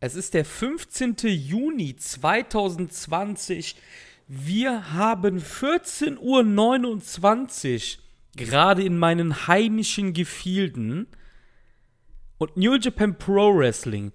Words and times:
Es 0.00 0.14
ist 0.14 0.34
der 0.34 0.44
15. 0.44 1.16
Juni 1.24 1.96
2020. 1.96 3.74
Wir 4.28 4.92
haben 4.92 5.38
14.29 5.38 7.96
Uhr 7.96 8.02
gerade 8.36 8.84
in 8.84 8.96
meinen 8.96 9.48
heimischen 9.48 10.12
Gefilden. 10.12 11.08
Und 12.36 12.56
New 12.56 12.76
Japan 12.76 13.18
Pro 13.18 13.56
Wrestling 13.56 14.12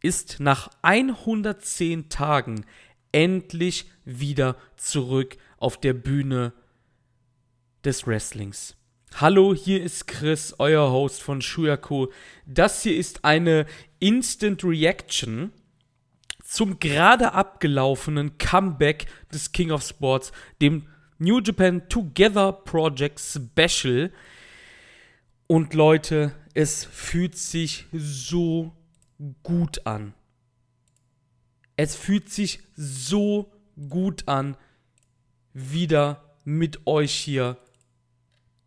ist 0.00 0.38
nach 0.38 0.70
110 0.82 2.10
Tagen 2.10 2.64
endlich 3.10 3.90
wieder 4.04 4.56
zurück 4.76 5.36
auf 5.56 5.80
der 5.80 5.94
Bühne 5.94 6.52
des 7.84 8.06
Wrestlings. 8.06 8.76
Hallo, 9.20 9.54
hier 9.54 9.80
ist 9.80 10.08
Chris, 10.08 10.56
euer 10.58 10.90
Host 10.90 11.22
von 11.22 11.40
Shuyaku. 11.40 12.08
Das 12.46 12.82
hier 12.82 12.96
ist 12.96 13.24
eine 13.24 13.64
Instant 14.00 14.64
Reaction 14.64 15.52
zum 16.42 16.80
gerade 16.80 17.32
abgelaufenen 17.32 18.38
Comeback 18.38 19.06
des 19.32 19.52
King 19.52 19.70
of 19.70 19.84
Sports, 19.84 20.32
dem 20.60 20.88
New 21.18 21.38
Japan 21.38 21.88
Together 21.88 22.50
Project 22.52 23.20
Special. 23.20 24.10
Und 25.46 25.74
Leute, 25.74 26.34
es 26.54 26.84
fühlt 26.84 27.38
sich 27.38 27.86
so 27.92 28.72
gut 29.44 29.86
an. 29.86 30.12
Es 31.76 31.94
fühlt 31.94 32.30
sich 32.30 32.58
so 32.74 33.52
gut 33.88 34.26
an, 34.26 34.56
wieder 35.52 36.36
mit 36.42 36.84
euch 36.88 37.12
hier 37.12 37.58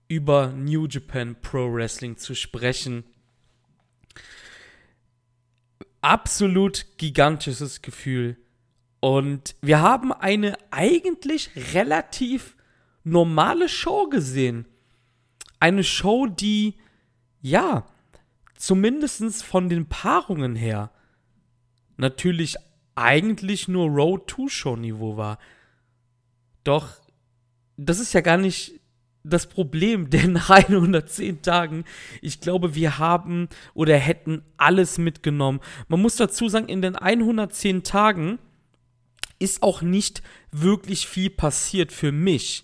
über 0.08 0.48
New 0.48 0.88
Japan 0.88 1.36
Pro 1.42 1.74
Wrestling 1.74 2.18
zu 2.18 2.36
sprechen. 2.36 3.04
Absolut 6.02 6.86
gigantisches 6.98 7.82
Gefühl. 7.82 8.38
Und 9.00 9.56
wir 9.62 9.82
haben 9.82 10.12
eine 10.14 10.58
eigentlich 10.72 11.52
relativ 11.74 12.56
normale 13.04 13.70
Show 13.70 14.08
gesehen. 14.10 14.66
Eine 15.60 15.84
Show, 15.84 16.28
die, 16.28 16.76
ja, 17.42 17.86
zumindest 18.56 19.44
von 19.44 19.70
den 19.70 19.88
Paarungen 19.88 20.56
her 20.56 20.92
natürlich 21.98 22.56
eigentlich 22.96 23.68
nur 23.68 23.88
Road 23.88 24.30
2 24.30 24.48
Show 24.50 24.76
Niveau 24.76 25.18
war. 25.18 25.38
Doch 26.64 26.90
das 27.78 28.00
ist 28.00 28.14
ja 28.14 28.22
gar 28.22 28.38
nicht 28.38 28.80
das 29.30 29.48
Problem, 29.48 30.10
nach 30.28 30.50
110 30.50 31.42
Tagen, 31.42 31.84
ich 32.22 32.40
glaube, 32.40 32.76
wir 32.76 32.98
haben 32.98 33.50
oder 33.74 33.98
hätten 33.98 34.44
alles 34.58 34.98
mitgenommen. 34.98 35.60
Man 35.88 36.02
muss 36.02 36.16
dazu 36.16 36.50
sagen, 36.50 36.68
in 36.68 36.82
den 36.82 36.96
110 36.96 37.84
Tagen 37.84 38.40
ist 39.40 39.62
auch 39.64 39.82
nicht 39.82 40.24
wirklich 40.52 41.08
viel 41.08 41.30
passiert 41.30 41.92
für 41.92 42.12
mich. 42.12 42.64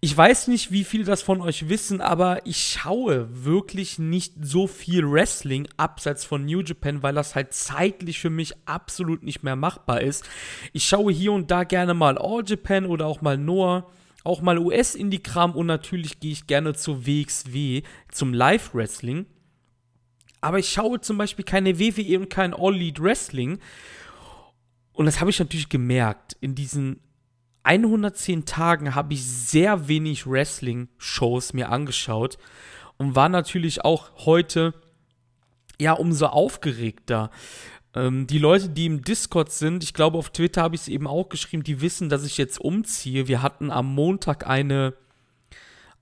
Ich 0.00 0.14
weiß 0.14 0.48
nicht, 0.48 0.70
wie 0.72 0.84
viele 0.84 1.04
das 1.04 1.22
von 1.22 1.40
euch 1.40 1.70
wissen, 1.70 2.02
aber 2.02 2.44
ich 2.46 2.58
schaue 2.58 3.28
wirklich 3.44 3.98
nicht 3.98 4.34
so 4.40 4.66
viel 4.66 5.10
Wrestling 5.10 5.66
abseits 5.78 6.24
von 6.24 6.44
New 6.44 6.60
Japan, 6.60 7.02
weil 7.02 7.14
das 7.14 7.34
halt 7.34 7.54
zeitlich 7.54 8.20
für 8.20 8.28
mich 8.28 8.52
absolut 8.66 9.22
nicht 9.22 9.42
mehr 9.42 9.56
machbar 9.56 10.02
ist. 10.02 10.28
Ich 10.74 10.86
schaue 10.86 11.12
hier 11.12 11.32
und 11.32 11.50
da 11.50 11.64
gerne 11.64 11.94
mal 11.94 12.18
All 12.18 12.44
Japan 12.46 12.84
oder 12.84 13.06
auch 13.06 13.22
mal 13.22 13.38
Noah 13.38 13.90
auch 14.26 14.42
mal 14.42 14.58
US-Indie-Kram 14.58 15.52
und 15.52 15.66
natürlich 15.66 16.20
gehe 16.20 16.32
ich 16.32 16.46
gerne 16.46 16.74
zu 16.74 17.06
WXW, 17.06 17.82
zum 18.10 18.34
Live-Wrestling. 18.34 19.26
Aber 20.40 20.58
ich 20.58 20.68
schaue 20.68 21.00
zum 21.00 21.16
Beispiel 21.16 21.44
keine 21.44 21.78
WWE 21.78 22.18
und 22.20 22.30
kein 22.30 22.52
All-Lead 22.52 23.00
Wrestling. 23.02 23.58
Und 24.92 25.06
das 25.06 25.20
habe 25.20 25.30
ich 25.30 25.38
natürlich 25.38 25.68
gemerkt. 25.68 26.36
In 26.40 26.54
diesen 26.54 27.00
110 27.62 28.44
Tagen 28.44 28.94
habe 28.94 29.14
ich 29.14 29.24
sehr 29.24 29.88
wenig 29.88 30.26
Wrestling-Shows 30.26 31.52
mir 31.52 31.70
angeschaut 31.70 32.38
und 32.96 33.14
war 33.14 33.28
natürlich 33.28 33.84
auch 33.84 34.24
heute 34.24 34.74
ja 35.78 35.92
umso 35.92 36.26
aufgeregter. 36.26 37.30
Ähm, 37.96 38.26
die 38.26 38.38
Leute, 38.38 38.68
die 38.68 38.86
im 38.86 39.02
Discord 39.02 39.50
sind, 39.50 39.82
ich 39.82 39.94
glaube, 39.94 40.18
auf 40.18 40.30
Twitter 40.30 40.62
habe 40.62 40.74
ich 40.74 40.82
es 40.82 40.88
eben 40.88 41.06
auch 41.06 41.30
geschrieben, 41.30 41.64
die 41.64 41.80
wissen, 41.80 42.10
dass 42.10 42.24
ich 42.24 42.36
jetzt 42.36 42.60
umziehe. 42.60 43.26
Wir 43.26 43.40
hatten 43.40 43.70
am 43.70 43.92
Montag 43.94 44.46
eine, 44.46 44.92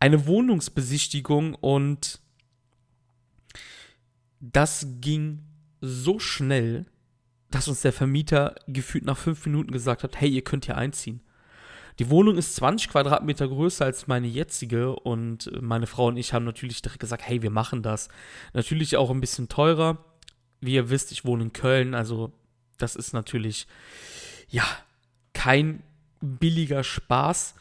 eine 0.01 0.27
Wohnungsbesichtigung 0.27 1.55
und 1.55 2.21
das 4.41 4.87
ging 5.01 5.45
so 5.81 6.19
schnell, 6.19 6.87
dass 7.51 7.69
uns 7.69 7.83
der 7.83 7.93
Vermieter 7.93 8.57
gefühlt 8.67 9.05
nach 9.05 9.17
fünf 9.17 9.47
Minuten 9.47 9.71
gesagt 9.71 10.03
hat, 10.03 10.21
hey, 10.21 10.29
ihr 10.29 10.43
könnt 10.43 10.65
hier 10.67 10.77
einziehen. 10.77 11.21
Die 12.01 12.11
Wohnung 12.11 12.37
ist 12.37 12.57
20 12.57 12.89
Quadratmeter 12.89 13.47
größer 13.47 13.85
als 13.85 14.09
meine 14.09 14.27
jetzige 14.27 14.97
und 14.97 15.49
meine 15.63 15.87
Frau 15.87 16.09
und 16.09 16.17
ich 16.17 16.33
haben 16.33 16.45
natürlich 16.45 16.83
direkt 16.83 16.99
gesagt, 16.99 17.23
hey, 17.25 17.43
wir 17.43 17.51
machen 17.51 17.85
das. 17.85 18.09
Natürlich 18.53 18.97
auch 18.97 19.11
ein 19.11 19.21
bisschen 19.21 19.49
teurer, 19.49 20.05
wie 20.65 20.75
ihr 20.75 20.91
wisst, 20.91 21.13
ich 21.13 21.25
wohne 21.25 21.45
in 21.45 21.53
Köln, 21.53 21.95
also 21.95 22.33
das 22.79 22.97
ist 22.97 23.13
natürlich, 23.13 23.67
ja, 24.49 24.65
kein 25.33 25.83
billiger 26.21 26.83
Spaß. 26.83 27.55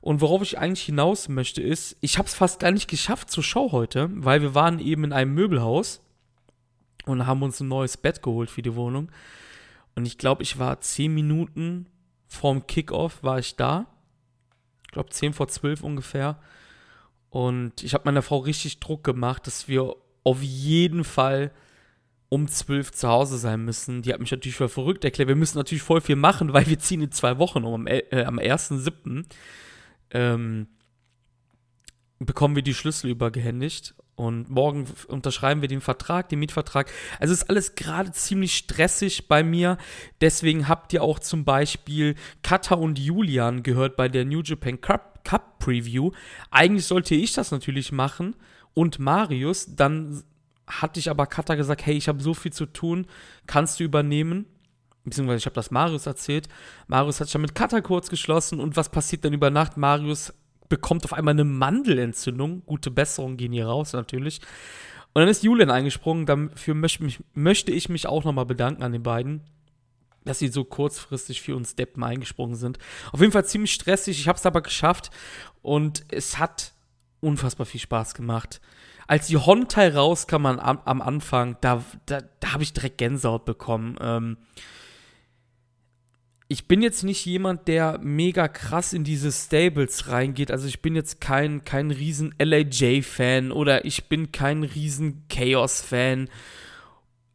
Und 0.00 0.20
worauf 0.20 0.42
ich 0.42 0.58
eigentlich 0.58 0.82
hinaus 0.82 1.28
möchte, 1.28 1.62
ist, 1.62 1.96
ich 2.00 2.18
habe 2.18 2.28
es 2.28 2.34
fast 2.34 2.60
gar 2.60 2.70
nicht 2.70 2.88
geschafft 2.88 3.30
zur 3.30 3.42
Show 3.42 3.72
heute, 3.72 4.10
weil 4.12 4.42
wir 4.42 4.54
waren 4.54 4.78
eben 4.78 5.04
in 5.04 5.12
einem 5.12 5.32
Möbelhaus 5.32 6.02
und 7.06 7.26
haben 7.26 7.42
uns 7.42 7.60
ein 7.60 7.68
neues 7.68 7.96
Bett 7.96 8.22
geholt 8.22 8.50
für 8.50 8.62
die 8.62 8.74
Wohnung. 8.74 9.10
Und 9.94 10.06
ich 10.06 10.18
glaube, 10.18 10.42
ich 10.42 10.58
war 10.58 10.80
zehn 10.80 11.14
Minuten 11.14 11.86
vorm 12.26 12.66
Kickoff 12.66 13.22
war 13.22 13.38
ich 13.38 13.56
da. 13.56 13.86
Ich 14.84 14.90
glaube, 14.90 15.10
zehn 15.10 15.32
vor 15.32 15.48
zwölf 15.48 15.82
ungefähr. 15.82 16.38
Und 17.30 17.82
ich 17.82 17.94
habe 17.94 18.04
meiner 18.04 18.22
Frau 18.22 18.38
richtig 18.38 18.80
Druck 18.80 19.04
gemacht, 19.04 19.46
dass 19.46 19.68
wir 19.68 19.96
auf 20.22 20.42
jeden 20.42 21.04
Fall 21.04 21.50
um 22.34 22.48
zwölf 22.48 22.90
zu 22.90 23.08
Hause 23.08 23.38
sein 23.38 23.64
müssen. 23.64 24.02
Die 24.02 24.12
hat 24.12 24.18
mich 24.18 24.32
natürlich 24.32 24.56
für 24.56 24.68
verrückt 24.68 25.04
erklärt. 25.04 25.28
Wir 25.28 25.36
müssen 25.36 25.56
natürlich 25.56 25.84
voll 25.84 26.00
viel 26.00 26.16
machen, 26.16 26.52
weil 26.52 26.66
wir 26.66 26.80
ziehen 26.80 27.00
in 27.00 27.12
zwei 27.12 27.38
Wochen 27.38 27.62
um. 27.62 27.74
Am, 27.74 27.86
äh, 27.86 28.24
am 28.24 28.40
1.7. 28.40 29.24
Ähm, 30.10 30.66
bekommen 32.18 32.56
wir 32.56 32.62
die 32.62 32.74
Schlüssel 32.74 33.10
übergehändigt. 33.10 33.94
Und 34.16 34.50
morgen 34.50 34.86
unterschreiben 35.06 35.60
wir 35.60 35.68
den 35.68 35.80
Vertrag, 35.80 36.28
den 36.28 36.40
Mietvertrag. 36.40 36.90
Also 37.20 37.32
ist 37.32 37.48
alles 37.48 37.76
gerade 37.76 38.10
ziemlich 38.10 38.56
stressig 38.56 39.28
bei 39.28 39.44
mir. 39.44 39.78
Deswegen 40.20 40.66
habt 40.66 40.92
ihr 40.92 41.04
auch 41.04 41.20
zum 41.20 41.44
Beispiel 41.44 42.16
Kata 42.42 42.74
und 42.74 42.98
Julian 42.98 43.62
gehört 43.62 43.96
bei 43.96 44.08
der 44.08 44.24
New 44.24 44.42
Japan 44.42 44.80
Cup, 44.80 45.24
Cup 45.24 45.60
Preview. 45.60 46.10
Eigentlich 46.50 46.86
sollte 46.86 47.14
ich 47.14 47.32
das 47.32 47.52
natürlich 47.52 47.92
machen 47.92 48.34
und 48.72 48.98
Marius. 48.98 49.76
Dann 49.76 50.24
hatte 50.66 51.00
ich 51.00 51.10
aber 51.10 51.26
Kata 51.26 51.54
gesagt, 51.54 51.84
hey, 51.86 51.94
ich 51.94 52.08
habe 52.08 52.22
so 52.22 52.34
viel 52.34 52.52
zu 52.52 52.66
tun, 52.66 53.06
kannst 53.46 53.80
du 53.80 53.84
übernehmen? 53.84 54.46
Beziehungsweise 55.04 55.38
ich 55.38 55.46
habe 55.46 55.54
das 55.54 55.70
Marius 55.70 56.06
erzählt. 56.06 56.48
Marius 56.86 57.20
hat 57.20 57.26
sich 57.26 57.32
dann 57.32 57.42
mit 57.42 57.54
Kata 57.54 57.82
kurz 57.82 58.08
geschlossen 58.08 58.60
und 58.60 58.76
was 58.76 58.88
passiert 58.88 59.24
dann 59.24 59.34
über 59.34 59.50
Nacht? 59.50 59.76
Marius 59.76 60.32
bekommt 60.68 61.04
auf 61.04 61.12
einmal 61.12 61.32
eine 61.32 61.44
Mandelentzündung. 61.44 62.62
Gute 62.64 62.90
Besserung 62.90 63.36
gehen 63.36 63.52
hier 63.52 63.66
raus 63.66 63.92
natürlich. 63.92 64.40
Und 65.12 65.20
dann 65.20 65.28
ist 65.28 65.42
Julian 65.42 65.70
eingesprungen. 65.70 66.26
Dafür 66.26 66.74
möchte 66.74 67.70
ich 67.70 67.88
mich 67.88 68.06
auch 68.06 68.24
nochmal 68.24 68.46
bedanken 68.46 68.82
an 68.82 68.92
den 68.92 69.02
beiden, 69.02 69.42
dass 70.24 70.38
sie 70.38 70.48
so 70.48 70.64
kurzfristig 70.64 71.42
für 71.42 71.54
uns 71.54 71.76
Deppen 71.76 72.02
eingesprungen 72.02 72.56
sind. 72.56 72.78
Auf 73.12 73.20
jeden 73.20 73.32
Fall 73.32 73.44
ziemlich 73.44 73.72
stressig. 73.72 74.18
Ich 74.18 74.26
habe 74.26 74.38
es 74.38 74.46
aber 74.46 74.62
geschafft 74.62 75.10
und 75.62 76.04
es 76.08 76.38
hat 76.38 76.73
unfassbar 77.24 77.66
viel 77.66 77.80
Spaß 77.80 78.14
gemacht 78.14 78.60
als 79.06 79.26
die 79.26 79.36
Hontai 79.36 79.88
rauskam 79.90 80.46
am, 80.46 80.58
am 80.58 81.02
Anfang, 81.02 81.56
da, 81.60 81.84
da, 82.06 82.22
da 82.40 82.52
habe 82.52 82.62
ich 82.62 82.72
direkt 82.72 82.98
Gänsehaut 82.98 83.44
bekommen. 83.44 83.96
Ähm, 84.00 84.36
ich 86.48 86.68
bin 86.68 86.82
jetzt 86.82 87.04
nicht 87.04 87.24
jemand, 87.24 87.68
der 87.68 87.98
mega 88.02 88.48
krass 88.48 88.92
in 88.92 89.04
diese 89.04 89.32
Stables 89.32 90.08
reingeht. 90.08 90.50
Also 90.50 90.66
ich 90.68 90.82
bin 90.82 90.94
jetzt 90.94 91.20
kein, 91.20 91.64
kein 91.64 91.90
riesen 91.90 92.34
LAJ-Fan 92.38 93.50
oder 93.50 93.84
ich 93.84 94.08
bin 94.08 94.30
kein 94.30 94.62
riesen 94.62 95.26
Chaos-Fan 95.28 96.28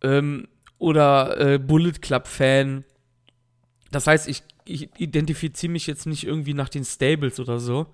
ähm, 0.04 0.48
oder 0.78 1.38
äh, 1.40 1.60
Bullet 1.60 1.94
Club-Fan. 2.02 2.86
Das 3.92 4.08
heißt, 4.08 4.28
ich, 4.28 4.44
ich 4.66 4.90
identifiziere 4.98 5.72
mich 5.72 5.88
jetzt 5.88 6.06
nicht 6.06 6.26
irgendwie 6.26 6.54
nach 6.54 6.70
den 6.70 6.86
Stables 6.86 7.40
oder 7.40 7.60
so. 7.60 7.88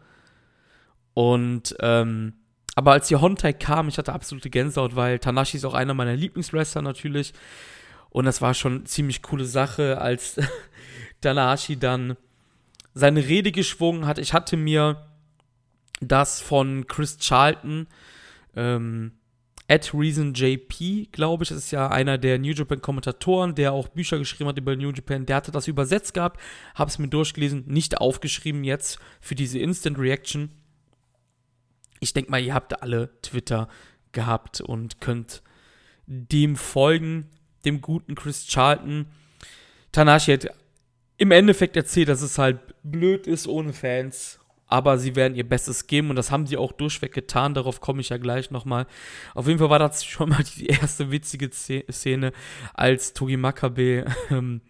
Und 1.16 1.76
ähm, 1.80 2.34
aber 2.76 2.92
als 2.92 3.08
die 3.08 3.16
Hontai 3.16 3.54
kam, 3.54 3.88
ich 3.88 3.98
hatte 3.98 4.14
absolute 4.14 4.50
Gänsehaut, 4.50 4.98
weil 4.98 5.18
Tanashi 5.18 5.58
ist 5.58 5.66
auch 5.66 5.74
einer 5.74 5.94
meiner 5.94 6.16
Lieblingswrestler 6.16 6.82
natürlich. 6.82 7.34
Und 8.10 8.26
das 8.26 8.42
war 8.42 8.54
schon 8.54 8.76
eine 8.76 8.84
ziemlich 8.84 9.22
coole 9.22 9.46
Sache, 9.46 10.00
als 10.00 10.40
Tanahashi 11.22 11.78
dann 11.78 12.18
seine 12.94 13.26
Rede 13.26 13.52
geschwungen 13.52 14.06
hat. 14.06 14.20
Ich 14.20 14.34
hatte 14.34 14.58
mir 14.58 15.08
das 16.02 16.42
von 16.42 16.86
Chris 16.88 17.18
Charlton 17.18 17.88
ähm, 18.56 19.14
At 19.68 19.94
ReasonJP, 19.94 21.12
glaube 21.12 21.44
ich, 21.44 21.50
das 21.50 21.58
ist 21.58 21.72
ja 21.72 21.88
einer 21.88 22.20
der 22.20 22.38
New 22.38 22.52
Japan 22.52 22.82
Kommentatoren, 22.82 23.56
der 23.56 23.74
auch 23.74 23.88
Bücher 23.88 24.20
geschrieben 24.20 24.50
hat 24.50 24.60
über 24.60 24.76
New 24.76 24.92
Japan. 24.92 25.26
Der 25.26 25.38
hatte 25.38 25.52
das 25.52 25.68
übersetzt 25.68 26.14
gehabt, 26.14 26.40
habe 26.76 26.90
es 26.90 27.00
mir 27.00 27.08
durchgelesen, 27.08 27.64
nicht 27.66 27.98
aufgeschrieben 27.98 28.64
jetzt 28.64 29.00
für 29.22 29.34
diese 29.34 29.58
Instant 29.58 29.98
Reaction. 29.98 30.52
Ich 32.00 32.14
denke 32.14 32.32
mal, 32.32 32.42
ihr 32.42 32.54
habt 32.54 32.82
alle 32.82 33.10
Twitter 33.22 33.68
gehabt 34.12 34.62
und 34.62 35.02
könnt 35.02 35.42
dem 36.08 36.56
folgen, 36.56 37.30
dem 37.66 37.82
guten 37.82 38.16
Chris 38.16 38.46
Charlton. 38.48 39.08
Tanashi 39.92 40.34
hat 40.34 40.48
im 41.18 41.32
Endeffekt 41.32 41.76
erzählt, 41.76 42.10
dass 42.10 42.22
es 42.22 42.38
halt 42.38 42.60
blöd 42.84 43.28
ist 43.28 43.48
ohne 43.48 43.74
Fans 43.74 44.40
aber 44.68 44.98
sie 44.98 45.16
werden 45.16 45.36
ihr 45.36 45.48
Bestes 45.48 45.88
geben 45.88 46.10
und 46.10 46.16
das 46.16 46.32
haben 46.32 46.48
sie 46.48 46.58
auch 46.58 46.72
durchweg 46.72 47.14
getan. 47.14 47.54
Darauf 47.54 47.82
komme 47.82 48.02
ich 48.02 48.10
ja 48.10 48.18
gleich 48.18 48.52
nochmal. 48.52 48.88
Auf 49.34 49.48
jeden 49.48 49.60
Fall 49.60 49.70
war 49.70 49.80
das 49.80 50.04
schon 50.06 50.30
mal 50.30 50.44
die 50.44 50.68
erste 50.68 51.12
witzige 51.12 51.50
Szene, 51.52 52.32
als 52.74 53.14
Togi 53.14 53.38
Makabe 53.38 54.06
ähm, 54.32 54.62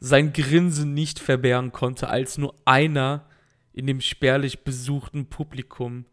sein 0.00 0.32
Grinsen 0.32 0.92
nicht 0.92 1.18
verbergen 1.18 1.72
konnte, 1.72 2.08
als 2.08 2.36
nur 2.36 2.54
einer 2.66 3.26
in 3.74 3.86
dem 3.86 4.00
spärlich 4.00 4.64
besuchten 4.64 5.26
Publikum 5.26 6.06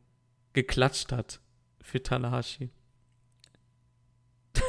geklatscht 0.53 1.11
hat 1.11 1.39
für 1.81 2.01
Tanahashi. 2.01 2.69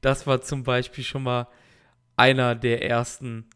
das 0.00 0.26
war 0.26 0.42
zum 0.42 0.62
Beispiel 0.62 1.02
schon 1.02 1.24
mal 1.24 1.48
einer 2.16 2.54
der 2.54 2.88
ersten 2.88 3.46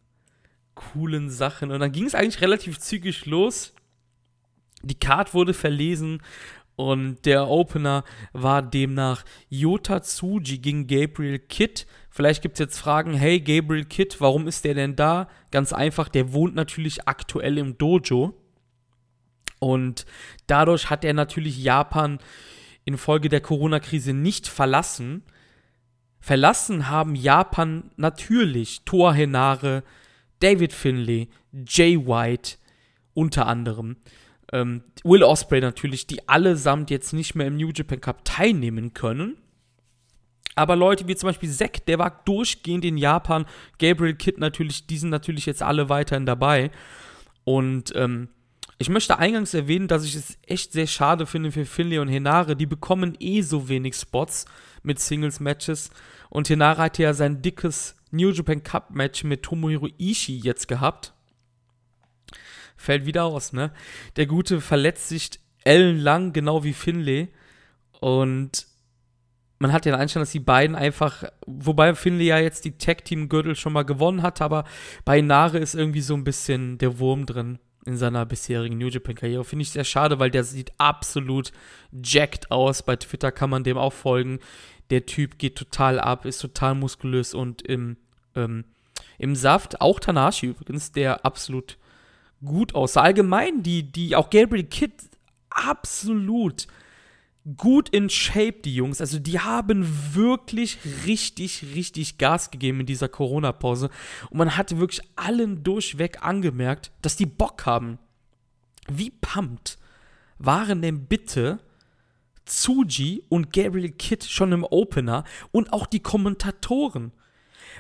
coolen 0.75 1.31
Sachen. 1.31 1.71
Und 1.71 1.81
dann 1.81 1.93
ging 1.93 2.07
es 2.07 2.15
eigentlich 2.15 2.41
relativ 2.41 2.79
zügig 2.79 3.27
los. 3.27 3.75
Die 4.83 4.99
Card 4.99 5.35
wurde 5.35 5.55
verlesen 5.55 6.23
und 6.77 7.25
der 7.25 7.49
Opener 7.49 8.05
war 8.33 8.63
demnach 8.63 9.25
Yota 9.49 10.01
Tsuji 10.01 10.59
gegen 10.59 10.87
Gabriel 10.87 11.39
Kidd. 11.39 11.87
Vielleicht 12.11 12.43
gibt 12.43 12.55
es 12.55 12.61
jetzt 12.61 12.79
Fragen, 12.79 13.15
hey 13.15 13.41
Gabriel 13.41 13.85
Kidd, 13.85 14.17
warum 14.21 14.47
ist 14.47 14.65
der 14.65 14.75
denn 14.75 14.95
da? 14.97 15.29
Ganz 15.51 15.73
einfach, 15.73 16.09
der 16.09 16.33
wohnt 16.33 16.55
natürlich 16.55 17.09
aktuell 17.09 17.59
im 17.59 17.79
Dojo. 17.79 18.35
Und 19.59 20.07
dadurch 20.47 20.91
hat 20.91 21.05
er 21.05 21.15
natürlich 21.15 21.63
Japan 21.63 22.19
infolge 22.85 23.29
der 23.29 23.41
Corona-Krise 23.41 24.13
nicht 24.13 24.49
verlassen. 24.49 25.23
Verlassen 26.21 26.89
haben 26.89 27.15
Japan 27.15 27.91
natürlich 27.97 28.83
Toa 28.85 29.13
Henare, 29.13 29.83
David 30.41 30.73
Finlay, 30.73 31.29
Jay 31.67 31.97
White 31.97 32.57
unter 33.15 33.47
anderem, 33.47 33.97
ähm, 34.53 34.83
Will 35.03 35.23
Osprey 35.23 35.61
natürlich, 35.61 36.07
die 36.07 36.29
allesamt 36.29 36.91
jetzt 36.91 37.13
nicht 37.13 37.35
mehr 37.35 37.47
im 37.47 37.57
New 37.57 37.71
Japan 37.75 38.01
Cup 38.01 38.25
teilnehmen 38.25 38.93
können. 38.93 39.37
Aber 40.55 40.77
Leute 40.77 41.09
wie 41.09 41.17
zum 41.17 41.29
Beispiel 41.29 41.51
Zack, 41.51 41.85
der 41.87 41.99
war 41.99 42.23
durchgehend 42.25 42.85
in 42.85 42.97
Japan, 42.97 43.47
Gabriel 43.79 44.15
Kidd 44.15 44.39
natürlich, 44.39 44.87
die 44.87 44.99
sind 44.99 45.11
natürlich 45.11 45.47
jetzt 45.47 45.63
alle 45.63 45.89
weiterhin 45.89 46.27
dabei. 46.27 46.71
Und 47.45 47.93
ähm, 47.95 48.29
ich 48.79 48.89
möchte 48.91 49.19
eingangs 49.19 49.55
erwähnen, 49.55 49.89
dass 49.89 50.05
ich 50.05 50.15
es 50.15 50.37
echt 50.47 50.73
sehr 50.73 50.87
schade 50.87 51.27
finde 51.27 51.51
für 51.51 51.65
Finlay 51.65 51.99
und 51.99 52.09
Henare. 52.09 52.57
Die 52.57 52.67
bekommen 52.67 53.17
eh 53.19 53.41
so 53.41 53.69
wenig 53.69 53.95
Spots 53.95 54.45
mit 54.83 54.99
Singles-Matches. 54.99 55.91
Und 56.29 56.51
Henare 56.51 56.83
hatte 56.83 57.03
ja 57.03 57.15
sein 57.15 57.41
dickes 57.41 57.97
New 58.11 58.31
Japan 58.31 58.63
Cup 58.63 58.91
Match 58.91 59.25
mit 59.25 59.43
Tomohiro 59.43 59.89
Ishii 59.99 60.39
jetzt 60.39 60.69
gehabt. 60.69 61.15
Fällt 62.77 63.07
wieder 63.07 63.25
aus, 63.25 63.55
ne? 63.55 63.73
Der 64.17 64.27
Gute 64.27 64.61
verletzt 64.61 65.09
sich 65.09 65.31
ellenlang, 65.65 66.35
genau 66.35 66.63
wie 66.63 66.75
Finlay. 66.75 67.29
Und 68.01 68.67
man 69.59 69.73
hat 69.73 69.87
den 69.87 69.95
Einstand, 69.95 70.21
dass 70.21 70.33
die 70.33 70.41
beiden 70.41 70.77
einfach, 70.77 71.25
wobei 71.47 71.95
Finlay 71.95 72.27
ja 72.27 72.39
jetzt 72.39 72.67
die 72.67 72.77
Tag-Team-Gürtel 72.77 73.57
schon 73.57 73.73
mal 73.73 73.85
gewonnen 73.85 74.21
hat, 74.21 74.43
aber 74.43 74.65
bei 75.07 75.23
Nare 75.23 75.59
ist 75.59 75.75
irgendwie 75.75 76.03
so 76.03 76.13
ein 76.13 76.25
bisschen 76.25 76.77
der 76.77 76.99
Wurm 76.99 77.25
drin 77.25 77.59
in 77.87 77.97
seiner 77.97 78.27
bisherigen 78.27 78.79
New 78.79 78.89
Japan-Karriere. 78.89 79.45
Finde 79.45 79.63
ich 79.63 79.71
sehr 79.71 79.85
schade, 79.85 80.19
weil 80.19 80.31
der 80.31 80.45
sieht 80.45 80.73
absolut 80.79 81.53
jacked 81.93 82.51
aus. 82.51 82.83
Bei 82.83 82.97
Twitter 82.97 83.33
kann 83.33 83.51
man 83.51 83.65
dem 83.65 83.79
auch 83.79 83.93
folgen. 83.93 84.41
Der 84.91 85.07
Typ 85.07 85.39
geht 85.39 85.57
total 85.57 85.99
ab, 85.99 86.27
ist 86.27 86.39
total 86.39 86.75
muskulös 86.75 87.35
und 87.35 87.63
im 87.63 87.97
ähm, 88.35 88.65
im 89.19 89.35
Saft. 89.35 89.81
Auch 89.81 90.01
Tanashi 90.01 90.47
übrigens, 90.47 90.93
der 90.93 91.25
absolut 91.25 91.79
gut 92.45 92.75
aussah. 92.75 93.03
Allgemein, 93.03 93.63
die, 93.63 93.83
die, 93.83 94.17
auch 94.17 94.31
Gabriel 94.31 94.65
Kidd, 94.65 94.95
absolut 95.51 96.67
gut 97.57 97.89
in 97.91 98.11
Shape, 98.11 98.61
die 98.65 98.75
Jungs. 98.75 99.01
Also 99.01 99.19
die 99.19 99.39
haben 99.39 99.87
wirklich 100.15 100.79
richtig, 101.07 101.65
richtig 101.75 102.19
Gas 102.19 102.51
gegeben 102.51 102.81
in 102.81 102.87
dieser 102.87 103.09
Corona-Pause. 103.09 103.91
Und 104.31 104.39
man 104.39 104.57
hatte 104.57 104.79
wirklich 104.79 105.03
allen 105.15 105.63
durchweg 105.63 106.23
angemerkt, 106.23 106.91
dass 107.03 107.17
die 107.17 107.27
Bock 107.27 107.67
haben. 107.67 107.99
Wie 108.89 109.11
pumped 109.11 109.79
waren 110.39 110.83
denn 110.83 111.07
bitte 111.07 111.61
Tsuji 112.45 113.25
und 113.29 113.53
Gabriel 113.53 113.91
Kidd 113.91 114.27
schon 114.27 114.53
im 114.53 114.65
Opener 114.65 115.25
und 115.53 115.73
auch 115.73 115.87
die 115.87 116.01
Kommentatoren? 116.01 117.13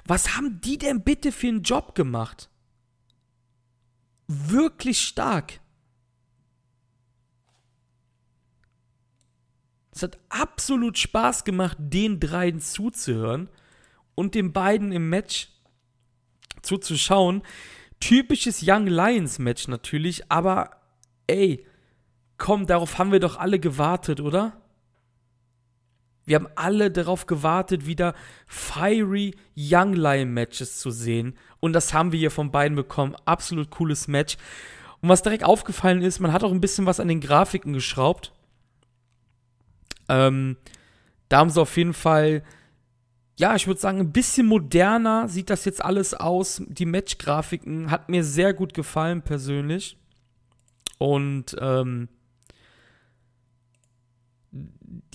Was 0.05 0.37
haben 0.37 0.61
die 0.61 0.79
denn 0.79 1.03
bitte 1.03 1.33
für 1.33 1.49
einen 1.49 1.63
Job 1.63 1.95
gemacht? 1.95 2.51
Wirklich 4.29 5.01
stark. 5.01 5.61
Es 9.96 10.02
hat 10.02 10.19
absolut 10.28 10.98
Spaß 10.98 11.44
gemacht, 11.44 11.78
den 11.81 12.20
dreien 12.20 12.60
zuzuhören 12.60 13.48
und 14.14 14.34
den 14.34 14.52
beiden 14.52 14.93
im 14.93 15.08
Match 15.08 15.48
zuzuschauen. 16.60 17.43
Typisches 17.98 18.62
Young 18.62 18.88
Lions 18.88 19.38
Match 19.38 19.69
natürlich, 19.69 20.31
aber 20.31 20.69
ey, 21.26 21.64
komm, 22.37 22.66
darauf 22.66 22.98
haben 22.98 23.10
wir 23.10 23.20
doch 23.20 23.38
alle 23.38 23.58
gewartet, 23.58 24.20
oder? 24.20 24.60
Wir 26.26 26.37
haben 26.37 26.48
alle 26.56 26.90
darauf 26.90 27.25
gewartet, 27.25 27.87
wieder 27.87 28.12
fiery 28.46 29.34
Young 29.56 29.94
Lion 29.94 30.34
Matches 30.34 30.78
zu 30.78 30.90
sehen. 30.90 31.38
Und 31.58 31.72
das 31.72 31.94
haben 31.94 32.12
wir 32.12 32.19
hier 32.19 32.31
von 32.31 32.50
beiden 32.50 32.76
bekommen. 32.76 33.16
Absolut 33.25 33.70
cooles 33.70 34.08
Match. 34.08 34.37
Und 35.00 35.08
was 35.08 35.22
direkt 35.22 35.44
aufgefallen 35.44 36.02
ist, 36.02 36.20
man 36.20 36.34
hat 36.34 36.44
auch 36.44 36.52
ein 36.52 36.60
bisschen 36.60 36.84
was 36.84 37.00
an 37.00 37.08
den 37.08 37.22
Grafiken 37.22 37.72
geschraubt. 37.72 38.34
Ähm, 40.08 40.56
da 41.29 41.38
haben 41.38 41.50
sie 41.50 41.61
auf 41.61 41.76
jeden 41.76 41.94
Fall, 41.94 42.43
ja, 43.38 43.55
ich 43.55 43.67
würde 43.67 43.81
sagen, 43.81 44.00
ein 44.00 44.12
bisschen 44.12 44.47
moderner 44.47 45.29
sieht 45.29 45.50
das 45.50 45.64
jetzt 45.64 45.85
alles 45.85 46.14
aus. 46.14 46.63
Die 46.67 46.86
Match-Grafiken 46.86 47.91
hat 47.91 48.08
mir 48.08 48.25
sehr 48.25 48.55
gut 48.55 48.75
gefallen, 48.75 49.22
persönlich. 49.22 49.98
Und 50.98 51.56
ähm, 51.60 52.08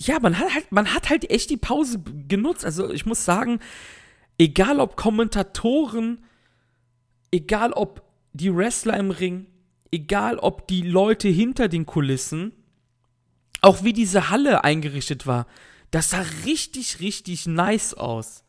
ja, 0.00 0.20
man 0.20 0.38
hat 0.38 0.54
halt, 0.54 0.70
man 0.72 0.94
hat 0.94 1.10
halt 1.10 1.30
echt 1.30 1.50
die 1.50 1.56
Pause 1.56 2.00
genutzt. 2.28 2.64
Also 2.64 2.90
ich 2.90 3.06
muss 3.06 3.24
sagen, 3.24 3.60
egal 4.38 4.80
ob 4.80 4.96
Kommentatoren, 4.96 6.24
egal 7.30 7.72
ob 7.72 8.02
die 8.32 8.54
Wrestler 8.54 8.96
im 8.96 9.10
Ring, 9.10 9.46
egal 9.90 10.38
ob 10.38 10.66
die 10.68 10.82
Leute 10.82 11.28
hinter 11.28 11.68
den 11.68 11.86
Kulissen, 11.86 12.52
auch 13.62 13.84
wie 13.84 13.92
diese 13.92 14.28
Halle 14.28 14.64
eingerichtet 14.64 15.26
war, 15.26 15.46
das 15.90 16.10
sah 16.10 16.24
richtig, 16.44 17.00
richtig 17.00 17.46
nice 17.46 17.94
aus. 17.94 18.44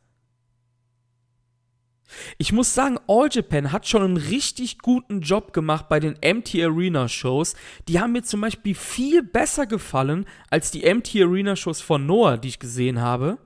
Ich 2.38 2.52
muss 2.52 2.74
sagen, 2.74 3.00
All 3.08 3.28
Japan 3.32 3.72
hat 3.72 3.88
schon 3.88 4.04
einen 4.04 4.18
richtig 4.18 4.80
guten 4.80 5.22
Job 5.22 5.54
gemacht 5.54 5.90
bei 5.90 6.00
den 6.00 6.14
MT 6.14 6.56
Arena 6.56 7.08
Shows. 7.08 7.56
Die 7.88 8.00
haben 8.00 8.12
mir 8.12 8.24
zum 8.24 8.42
Beispiel 8.42 8.76
viel 8.76 9.24
besser 9.24 9.66
gefallen 9.66 10.26
als 10.50 10.72
die 10.72 10.92
MT 10.92 11.16
Arena 11.18 11.56
Shows 11.56 11.82
von 11.82 12.06
Noah, 12.06 12.38
die 12.38 12.50
ich 12.50 12.60
gesehen 12.60 13.02
habe. 13.02 13.40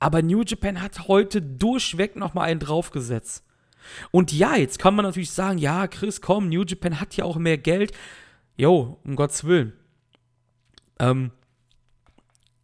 Aber 0.00 0.22
New 0.22 0.42
Japan 0.42 0.80
hat 0.82 1.08
heute 1.08 1.42
durchweg 1.42 2.16
nochmal 2.16 2.48
einen 2.48 2.60
draufgesetzt. 2.60 3.44
Und 4.10 4.32
ja, 4.32 4.56
jetzt 4.56 4.78
kann 4.78 4.94
man 4.94 5.04
natürlich 5.04 5.30
sagen, 5.30 5.58
ja, 5.58 5.86
Chris, 5.86 6.20
komm, 6.20 6.48
New 6.48 6.64
Japan 6.64 7.00
hat 7.00 7.16
ja 7.16 7.24
auch 7.24 7.36
mehr 7.36 7.58
Geld. 7.58 7.92
Jo, 8.56 8.98
um 9.04 9.16
Gottes 9.16 9.44
Willen. 9.44 9.77
Ähm, 10.98 11.30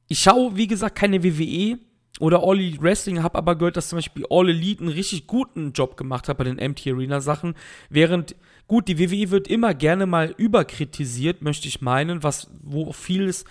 ich 0.09 0.21
schaue, 0.21 0.57
wie 0.57 0.67
gesagt, 0.67 0.97
keine 0.97 1.23
WWE 1.25 1.79
oder 2.21 2.43
All 2.43 2.59
Elite 2.59 2.83
Wrestling, 2.83 3.23
habe 3.23 3.39
aber 3.39 3.57
gehört, 3.57 3.77
dass 3.77 3.89
zum 3.89 3.99
Beispiel 3.99 4.27
All 4.31 4.49
Elite 4.49 4.83
einen 4.83 4.93
richtig 4.93 5.27
guten 5.27 5.73
Job 5.73 5.97
gemacht 5.97 6.29
hat 6.29 6.39
bei 6.39 6.45
den 6.45 6.57
MT 6.57 6.87
Arena 6.89 7.21
Sachen, 7.21 7.55
während 7.91 8.37
gut, 8.69 8.89
die 8.89 8.99
WWE 8.99 9.31
wird 9.31 9.49
immer 9.49 9.75
gerne 9.75 10.07
mal 10.07 10.35
überkritisiert, 10.37 11.43
möchte 11.43 11.69
ich 11.69 11.81
meinen, 11.81 12.23
was 12.23 12.51
wo 12.63 12.93
vieles 12.93 13.45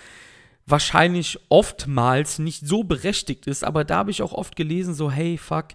wahrscheinlich 0.66 1.40
oftmals 1.50 2.40
nicht 2.40 2.66
so 2.66 2.84
berechtigt 2.84 3.48
ist, 3.48 3.64
aber 3.64 3.84
da 3.84 3.98
habe 3.98 4.12
ich 4.12 4.22
auch 4.22 4.32
oft 4.32 4.56
gelesen 4.56 4.94
so 4.94 5.12
hey, 5.12 5.38
fuck, 5.38 5.70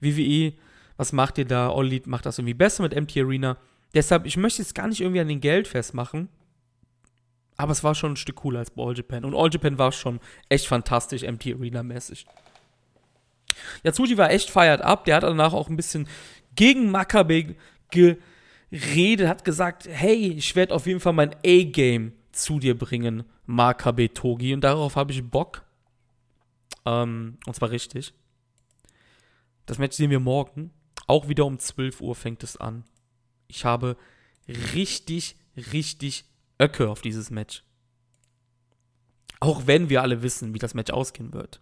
WWE, 0.00 0.52
was 0.96 1.12
macht 1.12 1.38
ihr 1.38 1.46
da? 1.46 1.70
All 1.70 1.86
Elite 1.86 2.08
macht 2.08 2.26
das 2.26 2.38
irgendwie 2.38 2.54
besser 2.54 2.82
mit 2.82 2.94
MT 2.94 3.16
Arena. 3.18 3.56
Deshalb, 3.94 4.26
ich 4.26 4.36
möchte 4.36 4.62
es 4.62 4.74
gar 4.74 4.86
nicht 4.86 5.00
irgendwie 5.00 5.20
an 5.20 5.28
den 5.28 5.40
Geld 5.40 5.66
festmachen. 5.66 6.28
Aber 7.60 7.72
es 7.72 7.84
war 7.84 7.94
schon 7.94 8.12
ein 8.12 8.16
Stück 8.16 8.36
cooler 8.36 8.60
als 8.60 8.70
bei 8.70 8.82
All 8.82 8.96
Japan. 8.96 9.22
Und 9.22 9.34
All 9.34 9.50
Japan 9.52 9.76
war 9.76 9.92
schon 9.92 10.18
echt 10.48 10.66
fantastisch, 10.66 11.22
MT 11.22 11.48
Arena-mäßig. 11.48 12.24
Yatsuji 13.84 14.16
war 14.16 14.30
echt 14.30 14.48
feiert 14.48 14.80
ab. 14.80 15.04
Der 15.04 15.16
hat 15.16 15.24
danach 15.24 15.52
auch 15.52 15.68
ein 15.68 15.76
bisschen 15.76 16.08
gegen 16.56 16.90
Makabe 16.90 17.56
geredet, 17.90 19.28
hat 19.28 19.44
gesagt, 19.44 19.86
hey, 19.90 20.32
ich 20.32 20.56
werde 20.56 20.74
auf 20.74 20.86
jeden 20.86 21.00
Fall 21.00 21.12
mein 21.12 21.34
A-Game 21.44 22.14
zu 22.32 22.60
dir 22.60 22.78
bringen, 22.78 23.24
Makabe 23.44 24.10
Togi. 24.14 24.54
Und 24.54 24.62
darauf 24.62 24.96
habe 24.96 25.12
ich 25.12 25.22
Bock. 25.22 25.62
Ähm, 26.86 27.36
und 27.44 27.54
zwar 27.54 27.70
richtig. 27.70 28.14
Das 29.66 29.76
Match 29.76 29.98
sehen 29.98 30.10
wir 30.10 30.20
morgen. 30.20 30.70
Auch 31.06 31.28
wieder 31.28 31.44
um 31.44 31.58
12 31.58 32.00
Uhr 32.00 32.14
fängt 32.14 32.42
es 32.42 32.56
an. 32.56 32.84
Ich 33.48 33.66
habe 33.66 33.98
richtig, 34.48 35.36
richtig 35.72 36.24
Öcke 36.60 36.88
auf 36.88 37.00
dieses 37.00 37.30
Match. 37.30 37.64
Auch 39.40 39.66
wenn 39.66 39.88
wir 39.88 40.02
alle 40.02 40.22
wissen, 40.22 40.52
wie 40.54 40.58
das 40.58 40.74
Match 40.74 40.92
ausgehen 40.92 41.32
wird. 41.32 41.60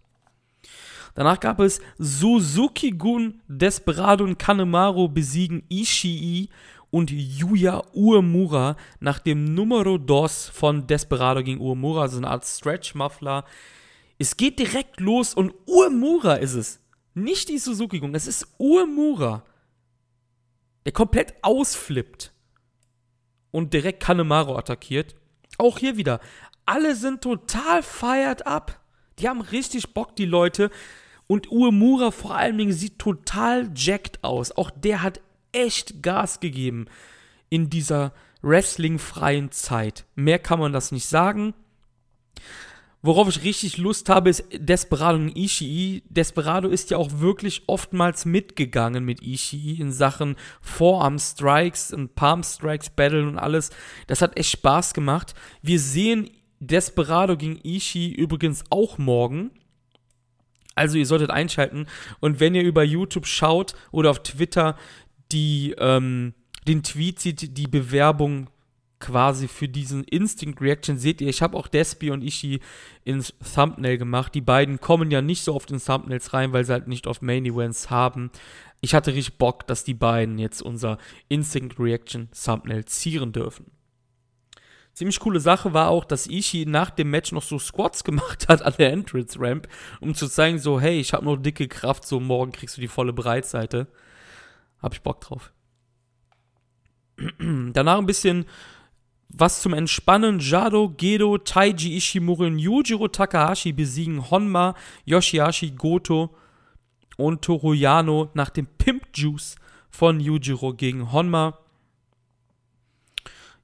Danach 1.15 1.39
gab 1.39 1.59
es 1.59 1.81
Suzuki-Gun, 1.97 3.41
Desperado 3.47 4.23
und 4.23 4.37
Kanemaru 4.37 5.07
besiegen 5.07 5.63
Ishii 5.69 6.49
und 6.91 7.11
Yuya 7.11 7.83
Uemura 7.93 8.75
nach 8.99 9.19
dem 9.19 9.45
Numero 9.45 9.97
Dos 9.97 10.49
von 10.49 10.87
Desperado 10.87 11.43
gegen 11.43 11.61
Uemura, 11.61 12.03
also 12.03 12.17
eine 12.17 12.27
Art 12.27 12.45
Stretch-Muffler. 12.45 13.45
Es 14.17 14.37
geht 14.37 14.59
direkt 14.59 14.99
los 14.99 15.33
und 15.33 15.53
Uemura 15.67 16.35
ist 16.35 16.55
es. 16.55 16.79
Nicht 17.13 17.49
die 17.49 17.57
Suzuki-Gun, 17.57 18.13
es 18.15 18.27
ist 18.27 18.47
Uemura. 18.59 19.43
Der 20.85 20.91
komplett 20.91 21.35
ausflippt 21.41 22.33
und 23.51 23.73
direkt 23.73 24.01
Kanemaru 24.01 24.55
attackiert. 24.55 25.15
Auch 25.57 25.77
hier 25.77 25.97
wieder. 25.97 26.19
Alle 26.65 26.95
sind 26.95 27.21
total 27.21 27.83
feiert 27.83 28.45
ab. 28.45 28.79
Die 29.19 29.27
haben 29.27 29.41
richtig 29.41 29.93
Bock, 29.93 30.15
die 30.15 30.25
Leute. 30.25 30.69
Und 31.27 31.51
Uemura 31.51 32.11
vor 32.11 32.35
allen 32.35 32.57
Dingen 32.57 32.73
sieht 32.73 32.99
total 32.99 33.71
jacked 33.75 34.23
aus. 34.23 34.51
Auch 34.51 34.71
der 34.71 35.01
hat 35.01 35.19
echt 35.51 36.01
Gas 36.01 36.39
gegeben 36.39 36.85
in 37.49 37.69
dieser 37.69 38.13
wrestlingfreien 38.41 39.51
Zeit. 39.51 40.05
Mehr 40.15 40.39
kann 40.39 40.59
man 40.59 40.73
das 40.73 40.91
nicht 40.91 41.07
sagen. 41.07 41.53
Worauf 43.01 43.29
ich 43.29 43.43
richtig 43.43 43.77
Lust 43.77 44.09
habe, 44.09 44.29
ist 44.29 44.43
Desperado 44.51 45.17
und 45.17 45.37
Ishii. 45.37 46.03
Desperado 46.09 46.67
ist 46.67 46.89
ja 46.89 46.97
auch 46.97 47.19
wirklich 47.19 47.63
oftmals 47.67 48.25
mitgegangen 48.25 49.05
mit 49.05 49.21
Ishii 49.21 49.79
in 49.79 49.93
Sachen 49.93 50.35
Forearm 50.61 51.17
Strikes 51.17 51.93
und 51.93 52.15
Palm 52.15 52.43
Strikes 52.43 52.89
Battle 52.89 53.25
und 53.25 53.37
alles. 53.37 53.69
Das 54.07 54.21
hat 54.21 54.37
echt 54.37 54.51
Spaß 54.51 54.93
gemacht. 54.93 55.33
Wir 55.61 55.79
sehen 55.79 56.29
Desperado 56.59 57.37
gegen 57.37 57.61
Ishii 57.63 58.11
übrigens 58.11 58.65
auch 58.69 58.97
morgen. 58.97 59.51
Also 60.75 60.97
ihr 60.97 61.05
solltet 61.05 61.29
einschalten. 61.29 61.87
Und 62.19 62.41
wenn 62.41 62.53
ihr 62.53 62.63
über 62.63 62.83
YouTube 62.83 63.27
schaut 63.27 63.75
oder 63.91 64.11
auf 64.11 64.23
Twitter 64.23 64.75
die, 65.31 65.73
ähm, 65.77 66.33
den 66.67 66.83
Tweet 66.83 67.19
sieht, 67.19 67.57
die 67.57 67.67
Bewerbung 67.67 68.49
quasi 68.99 69.47
für 69.47 69.67
diesen 69.67 70.03
Instinct 70.03 70.61
Reaction 70.61 70.97
seht 70.97 71.21
ihr, 71.21 71.29
ich 71.29 71.41
habe 71.41 71.57
auch 71.57 71.67
Despi 71.67 72.11
und 72.11 72.21
Ishi 72.21 72.59
ins 73.05 73.33
Thumbnail 73.55 73.97
gemacht. 73.97 74.35
Die 74.35 74.41
beiden 74.41 74.79
kommen 74.81 75.09
ja 75.09 75.21
nicht 75.21 75.43
so 75.43 75.55
oft 75.55 75.71
in 75.71 75.79
Thumbnails 75.79 76.33
rein, 76.33 76.53
weil 76.53 76.65
sie 76.65 76.73
halt 76.73 76.87
nicht 76.87 77.07
oft 77.07 77.21
Main 77.21 77.45
Events 77.45 77.89
haben. 77.89 78.29
Ich 78.81 78.93
hatte 78.93 79.13
richtig 79.13 79.37
Bock, 79.37 79.67
dass 79.67 79.83
die 79.83 79.93
beiden 79.93 80.37
jetzt 80.37 80.61
unser 80.61 80.97
Instinct 81.29 81.79
Reaction 81.79 82.29
Thumbnail 82.31 82.85
zieren 82.85 83.31
dürfen. 83.31 83.71
Ziemlich 84.93 85.19
coole 85.21 85.39
Sache 85.39 85.73
war 85.73 85.87
auch, 85.89 86.03
dass 86.03 86.27
Ishii 86.27 86.65
nach 86.65 86.89
dem 86.89 87.09
Match 87.09 87.31
noch 87.31 87.43
so 87.43 87.57
Squats 87.57 88.03
gemacht 88.03 88.49
hat 88.49 88.61
an 88.61 88.73
der 88.77 88.91
Entrance 88.91 89.39
Ramp, 89.39 89.69
um 90.01 90.13
zu 90.13 90.27
zeigen, 90.27 90.59
so, 90.59 90.81
hey, 90.81 90.99
ich 90.99 91.13
habe 91.13 91.23
noch 91.23 91.37
dicke 91.37 91.69
Kraft, 91.69 92.05
so 92.05 92.19
morgen 92.19 92.51
kriegst 92.51 92.75
du 92.75 92.81
die 92.81 92.89
volle 92.89 93.13
Breitseite. 93.13 93.87
Hab 94.81 94.93
ich 94.93 95.01
Bock 95.01 95.21
drauf. 95.21 95.53
Danach 97.39 97.97
ein 97.97 98.05
bisschen 98.05 98.45
was 99.29 99.61
zum 99.61 99.73
Entspannen. 99.73 100.39
Jado, 100.39 100.89
Gedo, 100.89 101.37
Taiji 101.37 101.95
Ishimura 101.95 102.47
und 102.47 102.59
Yujiro 102.59 103.07
Takahashi 103.07 103.71
besiegen 103.71 104.29
Honma, 104.29 104.75
Yoshihashi, 105.05 105.71
Goto 105.71 106.35
und 107.17 107.41
Toroyano 107.41 108.29
nach 108.33 108.49
dem 108.49 108.65
Pimp 108.65 109.07
Juice 109.13 109.55
von 109.89 110.19
Yujiro 110.19 110.73
gegen 110.73 111.11
Honma. 111.11 111.57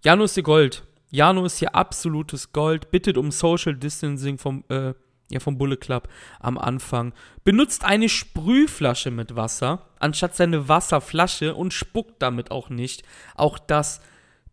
Jano 0.04 0.26
ist 0.26 0.36
hier 0.36 0.44
Gold. 0.44 0.84
Jano 1.10 1.46
ist 1.46 1.58
hier 1.58 1.74
absolutes 1.74 2.52
Gold. 2.52 2.92
Bittet 2.92 3.18
um 3.18 3.32
Social 3.32 3.76
Distancing 3.76 4.38
vom, 4.38 4.64
äh, 4.70 4.94
ja, 5.32 5.40
vom 5.40 5.58
Bullet 5.58 5.78
Club 5.78 6.08
am 6.40 6.58
Anfang. 6.58 7.14
Benutzt 7.44 7.84
eine 7.84 8.10
Sprühflasche 8.10 9.10
mit 9.10 9.36
Wasser, 9.36 9.88
anstatt 10.00 10.36
seine 10.36 10.70
Wasserflasche 10.70 11.56
und 11.56 11.74
spuckt 11.74 12.22
damit 12.22 12.52
auch 12.52 12.70
nicht. 12.70 13.04
Auch 13.36 13.58
das 13.58 14.02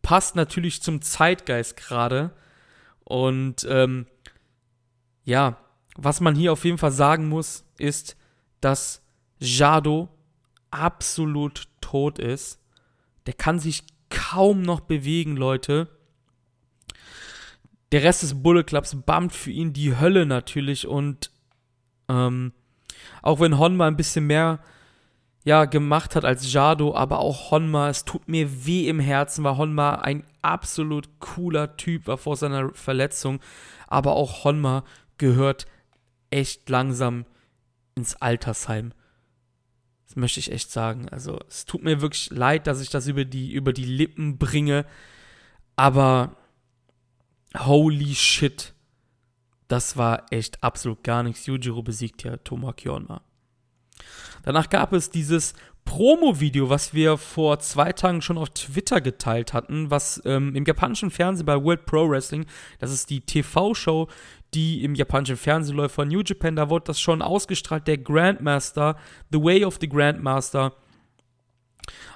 passt 0.03 0.37
natürlich 0.37 0.83
zum 0.83 1.01
Zeitgeist 1.01 1.77
gerade. 1.77 2.33
Und 3.05 3.67
ähm, 3.69 4.07
ja, 5.25 5.59
was 5.97 6.21
man 6.21 6.35
hier 6.35 6.53
auf 6.53 6.65
jeden 6.65 6.79
Fall 6.79 6.93
sagen 6.93 7.29
muss, 7.29 7.65
ist, 7.79 8.17
dass 8.61 9.03
Jado 9.39 10.09
absolut 10.71 11.69
tot 11.81 12.19
ist. 12.19 12.61
Der 13.27 13.35
kann 13.35 13.59
sich 13.59 13.85
kaum 14.11 14.63
noch 14.63 14.81
bewegen, 14.81 15.37
Leute. 15.37 15.89
Der 17.93 18.03
Rest 18.03 18.23
des 18.23 18.43
Bullet 18.43 18.65
Clubs 18.65 18.97
bammt 19.05 19.33
für 19.33 19.51
ihn 19.51 19.73
die 19.73 19.97
Hölle 19.99 20.25
natürlich 20.25 20.87
und 20.87 21.31
ähm, 22.09 22.53
auch 23.21 23.41
wenn 23.41 23.59
Honma 23.59 23.87
ein 23.87 23.97
bisschen 23.97 24.27
mehr 24.27 24.61
ja, 25.45 25.65
gemacht 25.65 26.15
hat 26.15 26.25
als 26.25 26.53
Jado, 26.53 26.95
aber 26.95 27.19
auch 27.19 27.51
Honma. 27.51 27.89
Es 27.89 28.05
tut 28.05 28.29
mir 28.29 28.65
weh 28.65 28.89
im 28.89 29.01
Herzen, 29.01 29.43
weil 29.43 29.57
Honma 29.57 29.97
ein 29.97 30.25
absolut 30.41 31.09
cooler 31.19 31.77
Typ 31.77 32.07
war 32.07 32.19
vor 32.19 32.37
seiner 32.37 32.73
Verletzung. 32.75 33.41
Aber 33.89 34.13
auch 34.13 34.45
Honma 34.45 34.85
gehört 35.19 35.67
echt 36.31 36.69
langsam 36.69 37.27
ins 37.97 38.15
Altersheim. 38.17 38.93
Das 40.07 40.17
möchte 40.17 40.41
ich 40.41 40.53
echt 40.53 40.71
sagen. 40.71 41.09
Also, 41.09 41.41
es 41.49 41.65
tut 41.65 41.83
mir 41.83 42.01
wirklich 42.01 42.31
leid, 42.31 42.67
dass 42.67 42.81
ich 42.81 42.91
das 42.91 43.09
über 43.09 43.25
die, 43.25 43.53
über 43.53 43.73
die 43.73 43.85
Lippen 43.85 44.39
bringe. 44.39 44.87
Aber 45.75 46.37
holy 47.59 48.15
shit. 48.15 48.75
Das 49.67 49.97
war 49.97 50.27
echt 50.31 50.63
absolut 50.63 51.03
gar 51.03 51.23
nichts. 51.23 51.47
Yujiro 51.47 51.83
besiegt 51.83 52.23
ja 52.23 52.37
Tomoaki 52.37 52.89
Honma. 52.89 53.23
Danach 54.45 54.69
gab 54.71 54.93
es 54.93 55.11
dieses 55.11 55.55
Promo-Video, 55.85 56.71
was 56.71 56.95
wir 56.95 57.17
vor 57.19 57.59
zwei 57.59 57.93
Tagen 57.93 58.23
schon 58.23 58.39
auf 58.39 58.51
Twitter 58.51 59.01
geteilt 59.01 59.53
hatten, 59.53 59.91
was 59.91 60.23
ähm, 60.25 60.55
im 60.55 60.65
japanischen 60.65 61.11
Fernsehen 61.11 61.47
bei 61.47 61.63
World 61.63 61.87
Pro 61.87 62.09
Wrestling, 62.09 62.47
das 62.79 62.93
ist 62.93 63.11
die 63.11 63.21
TV-Show, 63.21 64.09
die 64.55 64.85
im 64.85 64.95
japanischen 64.95 65.37
Fernsehen 65.37 65.77
läuft 65.77 65.95
von 65.95 66.09
New 66.09 66.23
Japan, 66.25 66.57
da 66.57 66.71
wurde 66.71 66.87
das 66.87 67.01
schon 67.01 67.23
ausgestrahlt, 67.23 67.87
der 67.87 67.99
Grandmaster, 67.99 68.97
The 69.33 69.43
Way 69.43 69.65
of 69.65 69.79
the 69.81 69.89
Grandmaster. 69.89 70.73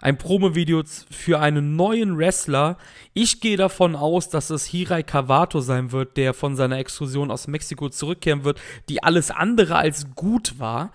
Ein 0.00 0.16
Promo-Video 0.16 0.82
für 1.10 1.40
einen 1.40 1.74
neuen 1.74 2.16
Wrestler. 2.16 2.76
Ich 3.14 3.40
gehe 3.40 3.56
davon 3.56 3.96
aus, 3.96 4.28
dass 4.28 4.50
es 4.50 4.66
Hirai 4.66 5.02
Kawato 5.02 5.60
sein 5.60 5.90
wird, 5.90 6.16
der 6.16 6.34
von 6.34 6.54
seiner 6.54 6.78
Exkursion 6.78 7.30
aus 7.32 7.48
Mexiko 7.48 7.88
zurückkehren 7.88 8.44
wird, 8.44 8.60
die 8.88 9.02
alles 9.02 9.30
andere 9.30 9.76
als 9.76 10.14
gut 10.14 10.60
war 10.60 10.92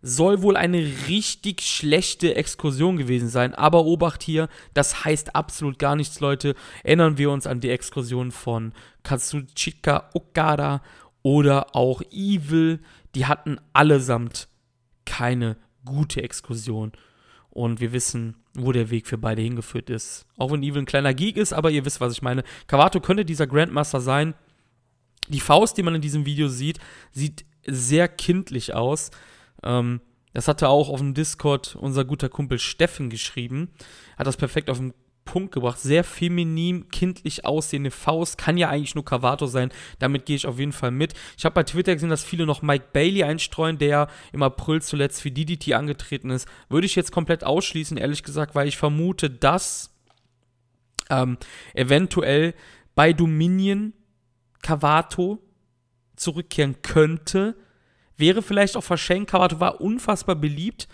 soll 0.00 0.42
wohl 0.42 0.56
eine 0.56 0.78
richtig 1.08 1.62
schlechte 1.62 2.36
Exkursion 2.36 2.96
gewesen 2.96 3.28
sein. 3.28 3.54
Aber 3.54 3.84
Obacht 3.84 4.22
hier, 4.22 4.48
das 4.74 5.04
heißt 5.04 5.34
absolut 5.34 5.78
gar 5.78 5.96
nichts, 5.96 6.20
Leute. 6.20 6.54
Erinnern 6.84 7.18
wir 7.18 7.30
uns 7.30 7.46
an 7.46 7.60
die 7.60 7.70
Exkursion 7.70 8.30
von 8.30 8.72
Katsuchika 9.02 10.10
Okada 10.14 10.82
oder 11.22 11.74
auch 11.74 12.02
Evil. 12.10 12.80
Die 13.14 13.26
hatten 13.26 13.58
allesamt 13.72 14.48
keine 15.04 15.56
gute 15.84 16.22
Exkursion. 16.22 16.92
Und 17.50 17.80
wir 17.80 17.92
wissen, 17.92 18.36
wo 18.54 18.70
der 18.70 18.90
Weg 18.90 19.08
für 19.08 19.18
beide 19.18 19.42
hingeführt 19.42 19.90
ist. 19.90 20.26
Auch 20.36 20.52
wenn 20.52 20.62
Evil 20.62 20.82
ein 20.82 20.86
kleiner 20.86 21.14
Geek 21.14 21.36
ist, 21.36 21.52
aber 21.52 21.70
ihr 21.70 21.84
wisst, 21.84 22.00
was 22.00 22.12
ich 22.12 22.22
meine. 22.22 22.44
Kawato 22.68 23.00
könnte 23.00 23.24
dieser 23.24 23.46
Grandmaster 23.46 24.00
sein. 24.00 24.34
Die 25.28 25.40
Faust, 25.40 25.76
die 25.76 25.82
man 25.82 25.94
in 25.94 26.00
diesem 26.00 26.24
Video 26.24 26.48
sieht, 26.48 26.78
sieht 27.10 27.44
sehr 27.66 28.06
kindlich 28.08 28.74
aus. 28.74 29.10
Ähm, 29.62 30.00
das 30.34 30.48
hatte 30.48 30.68
auch 30.68 30.88
auf 30.88 31.00
dem 31.00 31.14
Discord 31.14 31.76
unser 31.76 32.04
guter 32.04 32.28
Kumpel 32.28 32.58
Steffen 32.58 33.10
geschrieben. 33.10 33.70
Hat 34.16 34.26
das 34.26 34.36
perfekt 34.36 34.70
auf 34.70 34.78
den 34.78 34.94
Punkt 35.24 35.52
gebracht. 35.52 35.78
Sehr 35.78 36.04
feminin, 36.04 36.88
kindlich 36.88 37.44
aussehende 37.44 37.90
Faust. 37.90 38.38
Kann 38.38 38.56
ja 38.56 38.70
eigentlich 38.70 38.94
nur 38.94 39.04
Cavato 39.04 39.46
sein. 39.46 39.70
Damit 39.98 40.24
gehe 40.24 40.36
ich 40.36 40.46
auf 40.46 40.58
jeden 40.58 40.72
Fall 40.72 40.90
mit. 40.90 41.12
Ich 41.36 41.44
habe 41.44 41.54
bei 41.54 41.64
Twitter 41.64 41.92
gesehen, 41.92 42.08
dass 42.08 42.24
viele 42.24 42.46
noch 42.46 42.62
Mike 42.62 42.86
Bailey 42.92 43.24
einstreuen, 43.24 43.76
der 43.78 44.08
im 44.32 44.42
April 44.42 44.80
zuletzt 44.80 45.20
für 45.20 45.30
DDT 45.30 45.74
angetreten 45.74 46.30
ist. 46.30 46.48
Würde 46.70 46.86
ich 46.86 46.96
jetzt 46.96 47.12
komplett 47.12 47.44
ausschließen, 47.44 47.98
ehrlich 47.98 48.22
gesagt, 48.22 48.54
weil 48.54 48.68
ich 48.68 48.78
vermute, 48.78 49.28
dass 49.28 49.94
ähm, 51.10 51.36
eventuell 51.74 52.54
bei 52.94 53.12
Dominion 53.12 53.92
Kawato 54.62 55.38
zurückkehren 56.16 56.80
könnte. 56.82 57.54
Wäre 58.18 58.42
vielleicht 58.42 58.76
auch 58.76 58.84
verschenkt. 58.84 59.30
Kawato 59.30 59.60
war 59.60 59.80
unfassbar 59.80 60.34
beliebt, 60.36 60.88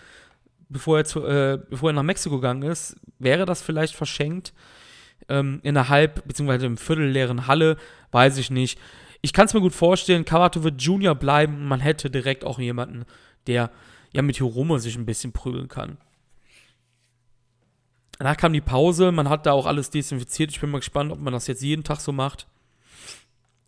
bevor 0.69 0.99
er, 0.99 1.05
zu, 1.05 1.25
äh, 1.25 1.59
bevor 1.69 1.89
er 1.89 1.93
nach 1.93 2.03
Mexiko 2.03 2.35
gegangen 2.35 2.63
ist. 2.63 2.95
Wäre 3.19 3.45
das 3.45 3.61
vielleicht 3.61 3.95
verschenkt? 3.95 4.53
Ähm, 5.27 5.59
in 5.63 5.75
einer 5.75 5.89
halb- 5.89 6.25
bzw. 6.27 6.65
im 6.65 6.77
viertelleeren 6.77 7.47
Halle, 7.47 7.77
weiß 8.11 8.37
ich 8.37 8.51
nicht. 8.51 8.79
Ich 9.21 9.33
kann 9.33 9.47
es 9.47 9.53
mir 9.55 9.61
gut 9.61 9.73
vorstellen, 9.73 10.23
Kawato 10.23 10.63
wird 10.63 10.81
Junior 10.81 11.15
bleiben. 11.15 11.67
Man 11.67 11.79
hätte 11.79 12.11
direkt 12.11 12.45
auch 12.45 12.59
jemanden, 12.59 13.05
der 13.47 13.71
ja 14.13 14.21
mit 14.21 14.37
Hiromo 14.37 14.77
sich 14.77 14.95
ein 14.95 15.05
bisschen 15.05 15.33
prügeln 15.33 15.67
kann. 15.67 15.97
Danach 18.19 18.37
kam 18.37 18.53
die 18.53 18.61
Pause, 18.61 19.11
man 19.11 19.27
hat 19.27 19.45
da 19.45 19.51
auch 19.51 19.65
alles 19.65 19.89
desinfiziert. 19.89 20.51
Ich 20.51 20.61
bin 20.61 20.69
mal 20.69 20.77
gespannt, 20.77 21.11
ob 21.11 21.19
man 21.19 21.33
das 21.33 21.47
jetzt 21.47 21.61
jeden 21.61 21.83
Tag 21.83 21.99
so 21.99 22.11
macht. 22.11 22.47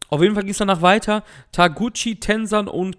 Auf 0.09 0.21
jeden 0.21 0.35
Fall 0.35 0.43
ging 0.43 0.51
es 0.51 0.57
danach 0.57 0.81
weiter. 0.81 1.23
Taguchi, 1.51 2.19
Tensan 2.19 2.67
und 2.67 2.97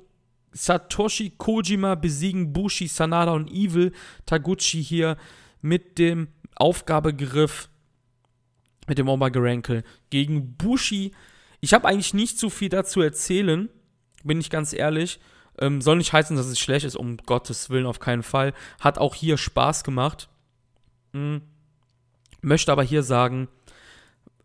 Satoshi 0.53 1.31
Kojima 1.31 1.95
besiegen 1.95 2.53
Bushi, 2.53 2.89
Sanada 2.89 3.33
und 3.33 3.51
Evil. 3.51 3.93
Taguchi 4.27 4.83
hier 4.83 5.17
mit 5.61 5.99
dem 5.99 6.29
Aufgabegriff, 6.57 7.69
mit 8.87 8.99
dem 8.99 9.09
Omega 9.09 9.41
Rankel 9.41 9.85
gegen 10.11 10.57
Bushi. 10.57 11.13
Ich 11.61 11.75
habe 11.75 11.87
eigentlich 11.87 12.15
nicht 12.15 12.39
so 12.39 12.51
viel 12.51 12.69
dazu 12.69 13.01
erzählen, 13.01 13.69
bin 14.25 14.41
ich 14.41 14.51
ganz 14.51 14.73
ehrlich. 14.73 15.21
Ähm, 15.61 15.81
soll 15.81 15.97
nicht 15.97 16.13
heißen, 16.13 16.37
dass 16.37 16.47
es 16.47 16.59
schlecht 16.59 16.85
ist, 16.85 16.97
um 16.97 17.17
Gottes 17.19 17.69
Willen 17.71 17.87
auf 17.87 17.99
keinen 17.99 18.23
Fall. 18.23 18.55
Hat 18.81 18.99
auch 18.99 19.15
hier 19.15 19.37
Spaß 19.37 19.83
gemacht. 19.83 20.29
Hm. 21.13 21.43
Möchte 22.41 22.71
aber 22.71 22.85
hier 22.85 23.03
sagen, 23.03 23.49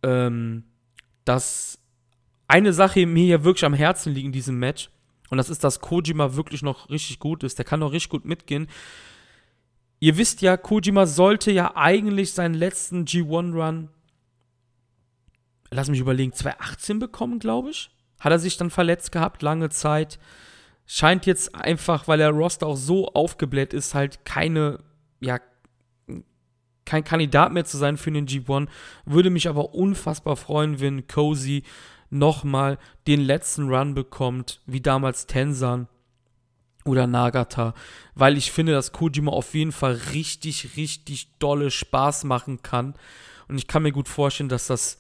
ähm, 0.01 0.63
dass 1.23 1.77
eine 2.47 2.73
Sache 2.73 3.05
mir 3.05 3.23
hier 3.23 3.43
wirklich 3.43 3.65
am 3.65 3.73
Herzen 3.73 4.13
liegt 4.13 4.25
in 4.25 4.31
diesem 4.31 4.57
Match. 4.57 4.89
Und 5.33 5.37
das 5.37 5.49
ist, 5.49 5.63
dass 5.63 5.79
Kojima 5.79 6.35
wirklich 6.35 6.61
noch 6.61 6.91
richtig 6.91 7.17
gut 7.17 7.43
ist. 7.43 7.57
Der 7.57 7.65
kann 7.65 7.79
noch 7.79 7.91
richtig 7.91 8.11
gut 8.11 8.23
mitgehen. 8.23 8.67
Ihr 9.99 10.15
wisst 10.15 10.43
ja, 10.43 10.57
Kojima 10.57 11.07
sollte 11.07 11.51
ja 11.51 11.75
eigentlich 11.75 12.33
seinen 12.33 12.53
letzten 12.53 13.05
G1-Run, 13.05 13.89
lass 15.71 15.89
mich 15.89 15.99
überlegen, 15.99 16.33
2018 16.33 16.99
bekommen, 16.99 17.39
glaube 17.39 17.71
ich. 17.71 17.89
Hat 18.19 18.31
er 18.31 18.37
sich 18.37 18.57
dann 18.57 18.69
verletzt 18.69 19.11
gehabt, 19.11 19.41
lange 19.41 19.69
Zeit. 19.69 20.19
Scheint 20.85 21.25
jetzt 21.25 21.55
einfach, 21.55 22.07
weil 22.07 22.19
der 22.19 22.29
Roster 22.29 22.67
auch 22.67 22.77
so 22.77 23.07
aufgebläht 23.07 23.73
ist, 23.73 23.95
halt 23.95 24.25
keine, 24.25 24.83
ja, 25.19 25.39
kein 26.85 27.03
Kandidat 27.03 27.51
mehr 27.51 27.65
zu 27.65 27.77
sein 27.77 27.97
für 27.97 28.11
den 28.11 28.27
G1. 28.27 28.67
Würde 29.05 29.31
mich 29.31 29.49
aber 29.49 29.73
unfassbar 29.73 30.35
freuen, 30.35 30.79
wenn 30.79 31.07
Cozy 31.07 31.63
nochmal 32.13 32.77
den 33.07 33.21
letzten 33.21 33.69
Run 33.69 33.93
bekommt, 33.93 34.61
wie 34.65 34.81
damals 34.81 35.27
Tensan 35.27 35.87
oder 36.85 37.07
Nagata, 37.07 37.73
weil 38.13 38.37
ich 38.37 38.51
finde, 38.51 38.73
dass 38.73 38.91
Kojima 38.91 39.31
auf 39.31 39.53
jeden 39.53 39.71
Fall 39.71 39.99
richtig, 40.13 40.77
richtig 40.77 41.29
dolle 41.39 41.71
Spaß 41.71 42.25
machen 42.25 42.61
kann. 42.61 42.93
Und 43.47 43.57
ich 43.57 43.67
kann 43.67 43.83
mir 43.83 43.91
gut 43.91 44.07
vorstellen, 44.07 44.49
dass 44.49 44.67
das 44.67 44.99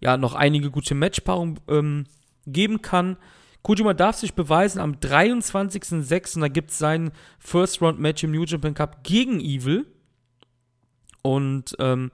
ja 0.00 0.16
noch 0.16 0.34
einige 0.34 0.70
gute 0.70 0.94
Matchpaarungen 0.94 1.60
ähm, 1.68 2.06
geben 2.46 2.82
kann. 2.82 3.16
Kojima 3.62 3.94
darf 3.94 4.16
sich 4.16 4.34
beweisen 4.34 4.80
am 4.80 4.94
23.06. 4.94 6.40
Da 6.40 6.48
gibt 6.48 6.70
es 6.70 6.78
sein 6.78 7.12
First 7.38 7.80
Round 7.80 7.98
Match 7.98 8.24
im 8.24 8.32
New 8.32 8.44
Japan 8.44 8.74
Cup 8.74 9.04
gegen 9.04 9.40
Evil. 9.40 9.86
Und 11.22 11.76
ähm, 11.78 12.10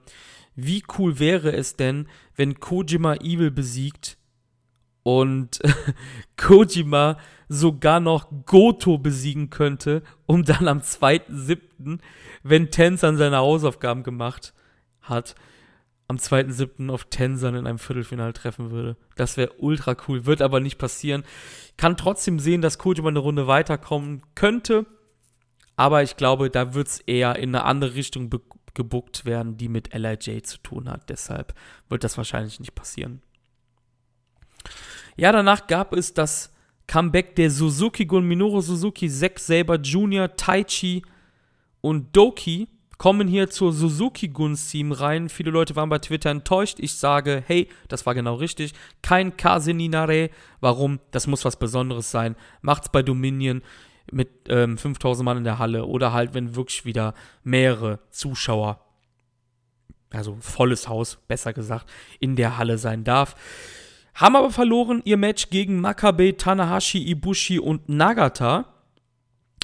wie 0.55 0.83
cool 0.97 1.19
wäre 1.19 1.51
es 1.51 1.75
denn, 1.75 2.07
wenn 2.35 2.59
Kojima 2.59 3.15
Evil 3.15 3.51
besiegt 3.51 4.18
und 5.17 5.59
Kojima 6.37 7.17
sogar 7.47 7.99
noch 7.99 8.27
Goto 8.45 8.99
besiegen 8.99 9.49
könnte, 9.49 10.03
um 10.27 10.45
dann 10.45 10.67
am 10.67 10.79
2.7., 10.79 11.97
wenn 12.43 12.69
Tensan 12.69 13.17
seine 13.17 13.37
Hausaufgaben 13.37 14.03
gemacht 14.03 14.53
hat, 15.01 15.33
am 16.07 16.17
2.7. 16.17 16.91
auf 16.91 17.05
Tensan 17.05 17.55
in 17.55 17.65
einem 17.65 17.79
Viertelfinale 17.79 18.33
treffen 18.33 18.69
würde. 18.69 18.97
Das 19.15 19.35
wäre 19.35 19.53
ultra 19.57 19.95
cool, 20.07 20.27
wird 20.27 20.43
aber 20.43 20.59
nicht 20.59 20.77
passieren. 20.77 21.23
Kann 21.75 21.97
trotzdem 21.97 22.37
sehen, 22.37 22.61
dass 22.61 22.77
Kojima 22.77 23.09
eine 23.09 23.19
Runde 23.19 23.47
weiterkommen 23.47 24.21
könnte, 24.35 24.85
aber 25.75 26.03
ich 26.03 26.17
glaube, 26.17 26.51
da 26.51 26.75
wird 26.75 26.87
es 26.87 26.99
eher 26.99 27.35
in 27.37 27.55
eine 27.55 27.65
andere 27.65 27.95
Richtung 27.95 28.29
gebuckt 28.75 29.25
werden, 29.25 29.57
die 29.57 29.69
mit 29.69 29.91
LIJ 29.91 30.43
zu 30.43 30.59
tun 30.59 30.87
hat. 30.87 31.09
Deshalb 31.09 31.55
wird 31.89 32.03
das 32.03 32.15
wahrscheinlich 32.17 32.59
nicht 32.59 32.75
passieren. 32.75 33.23
Ja, 35.19 35.33
danach 35.33 35.67
gab 35.67 35.91
es 35.91 36.13
das 36.13 36.49
Comeback 36.87 37.35
der 37.35 37.51
Suzuki-Gun 37.51 38.25
Minoru 38.25 38.61
Suzuki, 38.61 39.09
Zack 39.09 39.37
Saber 39.37 39.75
Jr., 39.75 40.33
Taichi 40.33 41.03
und 41.81 42.15
Doki 42.15 42.69
kommen 42.97 43.27
hier 43.27 43.49
zur 43.49 43.73
Suzuki-Guns-Team 43.73 44.93
rein. 44.93 45.27
Viele 45.27 45.51
Leute 45.51 45.75
waren 45.75 45.89
bei 45.89 45.99
Twitter 45.99 46.29
enttäuscht. 46.29 46.77
Ich 46.79 46.93
sage, 46.93 47.43
hey, 47.45 47.67
das 47.89 48.05
war 48.05 48.15
genau 48.15 48.35
richtig. 48.35 48.71
Kein 49.01 49.35
Kaseninare. 49.35 50.29
Warum? 50.61 51.01
Das 51.11 51.27
muss 51.27 51.43
was 51.43 51.57
Besonderes 51.57 52.11
sein. 52.11 52.37
Macht's 52.61 52.87
bei 52.87 53.03
Dominion 53.03 53.61
mit 54.13 54.29
ähm, 54.47 54.77
5000 54.77 55.25
Mann 55.25 55.39
in 55.39 55.43
der 55.43 55.59
Halle 55.59 55.85
oder 55.85 56.13
halt, 56.13 56.33
wenn 56.33 56.55
wirklich 56.55 56.85
wieder 56.85 57.13
mehrere 57.43 57.99
Zuschauer, 58.09 58.79
also 60.11 60.37
volles 60.39 60.87
Haus, 60.87 61.17
besser 61.27 61.51
gesagt, 61.51 61.89
in 62.21 62.37
der 62.37 62.57
Halle 62.57 62.77
sein 62.77 63.03
darf. 63.03 63.35
Haben 64.19 64.35
aber 64.35 64.51
verloren 64.51 65.01
ihr 65.05 65.15
Match 65.15 65.49
gegen 65.49 65.79
Makabe, 65.79 66.35
Tanahashi, 66.35 67.09
Ibushi 67.09 67.57
und 67.57 67.87
Nagata. 67.87 68.65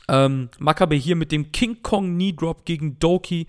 Ähm, 0.08 0.50
Makabe 0.60 0.96
hier 0.96 1.18
mit 1.18 1.34
dem 1.34 1.52
King 1.52 1.82
Kong 1.84 2.13
Knee 2.13 2.32
Drop 2.32 2.63
gegen 2.63 2.98
Doki. 2.98 3.48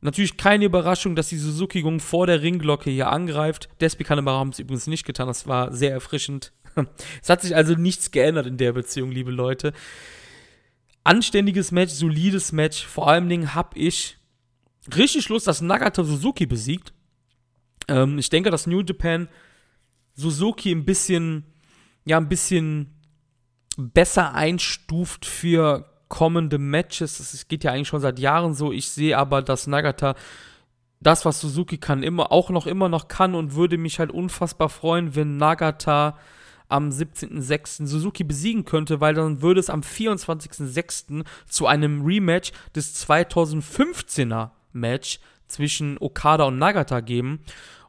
Natürlich 0.00 0.36
keine 0.36 0.64
Überraschung, 0.64 1.14
dass 1.14 1.28
die 1.28 1.36
Suzuki-Gung 1.36 2.00
vor 2.00 2.26
der 2.26 2.42
Ringglocke 2.42 2.90
hier 2.90 3.10
angreift. 3.10 3.68
Despicable 3.80 4.32
haben 4.32 4.48
es 4.48 4.58
übrigens 4.58 4.88
nicht 4.88 5.06
getan. 5.06 5.28
Das 5.28 5.46
war 5.46 5.72
sehr 5.72 5.92
erfrischend. 5.92 6.52
es 7.22 7.28
hat 7.28 7.42
sich 7.42 7.54
also 7.54 7.74
nichts 7.74 8.10
geändert 8.10 8.46
in 8.46 8.56
der 8.56 8.72
Beziehung, 8.72 9.12
liebe 9.12 9.30
Leute. 9.30 9.72
Anständiges 11.04 11.70
Match, 11.70 11.92
solides 11.92 12.50
Match. 12.50 12.84
Vor 12.84 13.08
allen 13.08 13.28
Dingen 13.28 13.54
habe 13.54 13.78
ich 13.78 14.18
richtig 14.96 15.28
Lust, 15.28 15.46
dass 15.46 15.60
Nagata 15.60 16.02
Suzuki 16.02 16.44
besiegt. 16.44 16.92
Ähm, 17.86 18.18
ich 18.18 18.30
denke, 18.30 18.50
dass 18.50 18.66
New 18.66 18.80
Japan 18.80 19.28
Suzuki 20.14 20.72
ein 20.72 20.84
bisschen, 20.84 21.44
ja, 22.04 22.16
ein 22.16 22.28
bisschen 22.28 22.94
besser 23.76 24.34
einstuft 24.34 25.26
für 25.26 25.86
kommende 26.08 26.58
Matches. 26.58 27.18
Es 27.18 27.48
geht 27.48 27.64
ja 27.64 27.72
eigentlich 27.72 27.88
schon 27.88 28.00
seit 28.00 28.18
Jahren 28.18 28.54
so. 28.54 28.72
Ich 28.72 28.88
sehe 28.90 29.18
aber, 29.18 29.42
dass 29.42 29.66
Nagata 29.66 30.14
das, 31.00 31.24
was 31.24 31.40
Suzuki 31.40 31.78
kann, 31.78 32.02
immer, 32.02 32.32
auch 32.32 32.50
noch 32.50 32.66
immer 32.66 32.88
noch 32.88 33.08
kann 33.08 33.34
und 33.34 33.54
würde 33.54 33.78
mich 33.78 33.98
halt 33.98 34.10
unfassbar 34.10 34.68
freuen, 34.68 35.14
wenn 35.14 35.36
Nagata 35.36 36.16
am 36.68 36.88
17.06. 36.88 37.86
Suzuki 37.86 38.24
besiegen 38.24 38.64
könnte, 38.64 39.00
weil 39.00 39.14
dann 39.14 39.42
würde 39.42 39.60
es 39.60 39.70
am 39.70 39.80
24.06. 39.80 41.24
zu 41.46 41.66
einem 41.66 42.04
Rematch 42.04 42.52
des 42.74 43.06
2015er 43.06 44.50
Match 44.72 45.20
zwischen 45.46 45.98
Okada 45.98 46.44
und 46.44 46.58
Nagata 46.58 47.00
geben. 47.00 47.40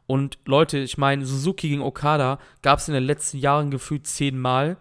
Und 0.06 0.38
Leute, 0.44 0.78
ich 0.78 0.98
meine, 0.98 1.26
Suzuki 1.26 1.68
gegen 1.68 1.82
Okada 1.82 2.38
gab 2.62 2.78
es 2.78 2.88
in 2.88 2.94
den 2.94 3.04
letzten 3.04 3.38
Jahren 3.38 3.70
gefühlt 3.70 4.06
zehnmal. 4.06 4.76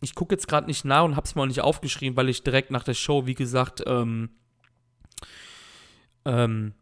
Ich 0.00 0.14
gucke 0.14 0.34
jetzt 0.34 0.48
gerade 0.48 0.66
nicht 0.66 0.84
nach 0.84 1.04
und 1.04 1.16
habe 1.16 1.26
es 1.26 1.34
mir 1.34 1.42
auch 1.42 1.46
nicht 1.46 1.60
aufgeschrieben, 1.60 2.16
weil 2.16 2.28
ich 2.28 2.42
direkt 2.42 2.70
nach 2.70 2.84
der 2.84 2.94
Show, 2.94 3.26
wie 3.26 3.34
gesagt, 3.34 3.82
ähm, 3.86 4.30
ähm, 6.24 6.72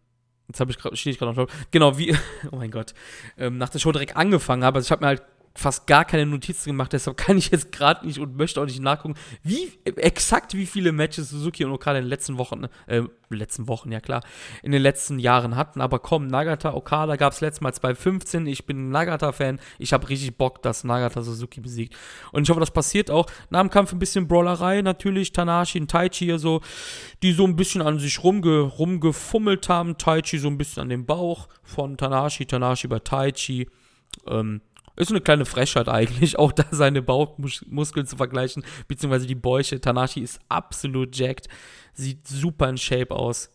jetzt 0.49 0.61
habe 0.61 0.71
ich 0.71 0.79
gerade, 0.79 0.97
stehe 0.97 1.13
ich 1.13 1.19
gerade 1.19 1.35
noch. 1.35 1.49
Genau, 1.71 1.99
wie, 1.99 2.15
oh 2.53 2.57
mein 2.57 2.71
Gott, 2.71 2.95
ähm, 3.37 3.59
nach 3.59 3.69
der 3.69 3.79
Show 3.79 3.93
direkt 3.93 4.17
angefangen 4.17 4.65
habe. 4.65 4.77
Also 4.77 4.87
ich 4.87 4.93
habe 4.93 5.03
mir 5.03 5.09
halt 5.09 5.23
fast 5.55 5.87
gar 5.87 6.05
keine 6.05 6.27
Notizen 6.27 6.71
gemacht, 6.71 6.93
deshalb 6.93 7.17
kann 7.17 7.39
ich 7.39 7.51
jetzt 7.51 7.73
gerade 7.73 8.07
nicht 8.07 8.19
und 8.19 8.37
möchte 8.37 8.61
auch 8.61 8.67
nicht 8.67 8.81
nachgucken, 8.81 9.15
wie 9.43 9.71
exakt 9.85 10.55
wie 10.55 10.67
viele 10.67 10.93
Matches 10.93 11.31
Suzuki 11.31 11.65
und 11.65 11.73
Okada 11.73 11.99
in 11.99 12.05
den 12.05 12.11
letzten 12.11 12.39
Wochen, 12.39 12.67
äh, 12.87 13.03
letzten 13.31 13.69
Wochen, 13.69 13.91
ja 13.93 14.01
klar, 14.01 14.23
in 14.63 14.73
den 14.73 14.83
letzten 14.83 15.19
Jahren 15.19 15.57
hatten. 15.57 15.81
Aber 15.81 15.99
komm, 15.99 16.27
Nagata, 16.27 16.75
Okada 16.75 17.17
gab 17.17 17.33
es 17.33 17.41
letztes 17.41 17.61
Mal 17.61 17.73
2015. 17.73 18.47
Ich 18.47 18.67
bin 18.67 18.89
ein 18.89 18.91
Nagata-Fan. 18.91 19.61
Ich 19.79 19.93
habe 19.93 20.09
richtig 20.09 20.37
Bock, 20.37 20.63
dass 20.63 20.85
Nagata 20.85 21.23
Suzuki 21.23 21.61
besiegt. 21.61 21.97
Und 22.33 22.43
ich 22.43 22.51
hoffe, 22.51 22.61
das 22.61 22.71
passiert 22.71 23.11
auch. 23.11 23.27
Nach 23.51 23.61
dem 23.61 23.71
Kampf 23.71 23.93
ein 23.93 23.99
bisschen 23.99 24.29
Brawlerei 24.29 24.83
natürlich. 24.83 25.33
Tanashi 25.33 25.81
und 25.81 25.91
Taichi 25.91 26.27
hier 26.27 26.39
so, 26.39 26.61
die 27.23 27.33
so 27.33 27.45
ein 27.45 27.57
bisschen 27.57 27.83
an 27.83 27.99
sich 27.99 28.23
rumge, 28.23 28.61
rumgefummelt 28.61 29.69
haben. 29.69 29.99
Taichi 29.99 30.39
so 30.39 30.49
ein 30.49 30.59
bisschen 30.59 30.83
an 30.83 30.89
dem 30.89 31.07
Bauch 31.07 31.49
von 31.63 31.97
Tanashi, 31.97 32.47
Tanashi 32.47 32.89
bei 32.89 32.99
Taichi. 32.99 33.69
Ähm, 34.27 34.61
ist 34.97 35.11
eine 35.11 35.21
kleine 35.21 35.45
Frechheit 35.45 35.89
eigentlich, 35.89 36.39
auch 36.39 36.53
da 36.53 36.65
seine 36.71 37.03
Bauchmuskeln 37.03 38.07
zu 38.07 38.17
vergleichen, 38.17 38.65
beziehungsweise 38.89 39.27
die 39.27 39.35
Bäuche. 39.35 39.81
Tanashi 39.81 40.21
ist 40.21 40.41
absolut 40.49 41.17
jacked, 41.17 41.49
sieht 41.93 42.27
super 42.27 42.69
in 42.69 42.79
Shape 42.79 43.15
aus. 43.15 43.51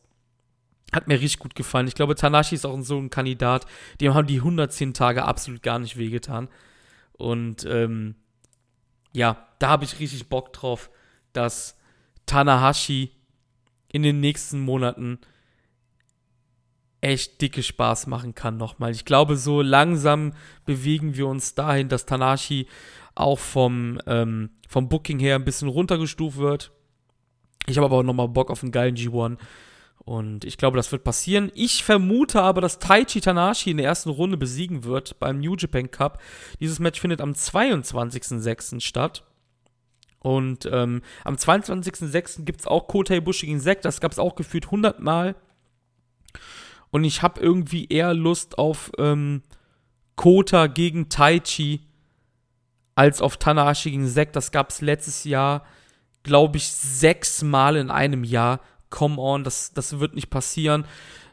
Hat 0.94 1.08
mir 1.08 1.20
richtig 1.20 1.40
gut 1.40 1.56
gefallen. 1.56 1.88
Ich 1.88 1.96
glaube, 1.96 2.16
Tanashi 2.16 2.56
ist 2.56 2.66
auch 2.66 2.80
so 2.82 2.98
ein 2.98 3.10
Kandidat, 3.10 3.66
dem 4.00 4.14
haben 4.14 4.28
die 4.28 4.38
110 4.38 4.94
Tage 4.94 5.26
absolut 5.26 5.62
gar 5.62 5.80
nicht 5.80 5.98
wehgetan. 5.98 6.48
Und 7.14 7.66
ähm, 7.66 8.16
ja, 9.12 9.48
da 9.60 9.70
habe 9.70 9.86
ich 9.86 10.00
richtig 10.00 10.30
Bock 10.30 10.54
drauf, 10.54 10.90
dass 11.34 11.78
Tanahashi 12.26 13.12
in 13.92 14.04
den 14.04 14.20
nächsten 14.20 14.60
Monaten 14.60 15.20
echt 17.02 17.42
dicke 17.42 17.64
Spaß 17.64 18.08
machen 18.08 18.36
kann 18.36 18.58
nochmal. 18.58 18.92
Ich 18.92 19.06
glaube, 19.06 19.38
so 19.38 19.62
langsam 19.62 20.34
bewegen 20.66 21.16
wir 21.16 21.28
uns 21.28 21.56
dahin, 21.56 21.90
dass 21.90 22.06
Tanahashi 22.06 22.68
auch 23.16 23.40
vom, 23.40 24.00
ähm, 24.08 24.50
vom 24.68 24.90
Booking 24.90 25.20
her 25.20 25.36
ein 25.36 25.46
bisschen 25.46 25.68
runtergestuft 25.68 26.38
wird. 26.38 26.72
Ich 27.68 27.78
habe 27.78 27.86
aber 27.86 27.98
auch 27.98 28.04
nochmal 28.04 28.30
Bock 28.30 28.50
auf 28.50 28.64
einen 28.64 28.72
geilen 28.72 28.96
G1. 28.96 29.38
Und 30.00 30.46
ich 30.46 30.58
glaube, 30.58 30.78
das 30.78 30.92
wird 30.94 31.04
passieren. 31.04 31.52
Ich 31.54 31.84
vermute 31.84 32.42
aber, 32.42 32.62
dass 32.62 32.80
Taichi 32.80 33.20
Tanashi 33.20 33.72
in 33.72 33.78
der 33.78 33.88
ersten 33.88 34.10
Runde 34.10 34.38
besiegen 34.38 34.86
wird 34.86 35.20
beim 35.20 35.40
New 35.40 35.56
Japan 35.58 35.92
Cup. 35.92 36.22
Dieses 36.62 36.80
Match 36.80 37.02
findet 37.02 37.20
am 37.20 37.34
22.06. 37.34 38.80
statt. 38.80 39.26
Und 40.20 40.68
ähm, 40.72 41.02
am 41.26 41.36
22.06. 41.36 42.46
gibt 42.46 42.62
es 42.62 42.68
auch 42.68 42.88
Kota 42.88 43.16
Ibushi 43.16 43.48
gegen 43.48 43.60
Zack. 43.60 43.82
Das 43.82 44.00
gab 44.00 44.14
es 44.14 44.20
auch 44.20 44.36
gefühlt 44.36 44.66
100 44.66 45.02
Mal. 45.02 45.36
Und 46.98 47.04
ich 47.04 47.22
habe 47.22 47.40
irgendwie 47.40 47.86
eher 47.86 48.16
Lust 48.16 48.58
auf 48.58 48.92
ähm, 48.98 49.44
Kota 50.16 50.66
gegen 50.66 51.10
Taichi 51.10 51.82
als 52.96 53.22
auf 53.22 53.38
Tanahashi 53.38 53.92
gegen 53.92 54.08
Zack. 54.08 54.34
Das 54.34 54.52
gab 54.52 54.72
es 54.72 54.82
letztes 54.82 55.24
Jahr, 55.24 55.64
glaube 56.24 56.58
ich, 56.58 56.68
sechs 56.68 57.44
Mal 57.44 57.76
in 57.76 57.92
einem 57.92 58.24
Jahr. 58.24 58.62
Come 58.90 59.22
on, 59.22 59.44
das, 59.44 59.74
das 59.74 60.00
wird 60.00 60.16
nicht 60.16 60.32
passieren. 60.32 60.86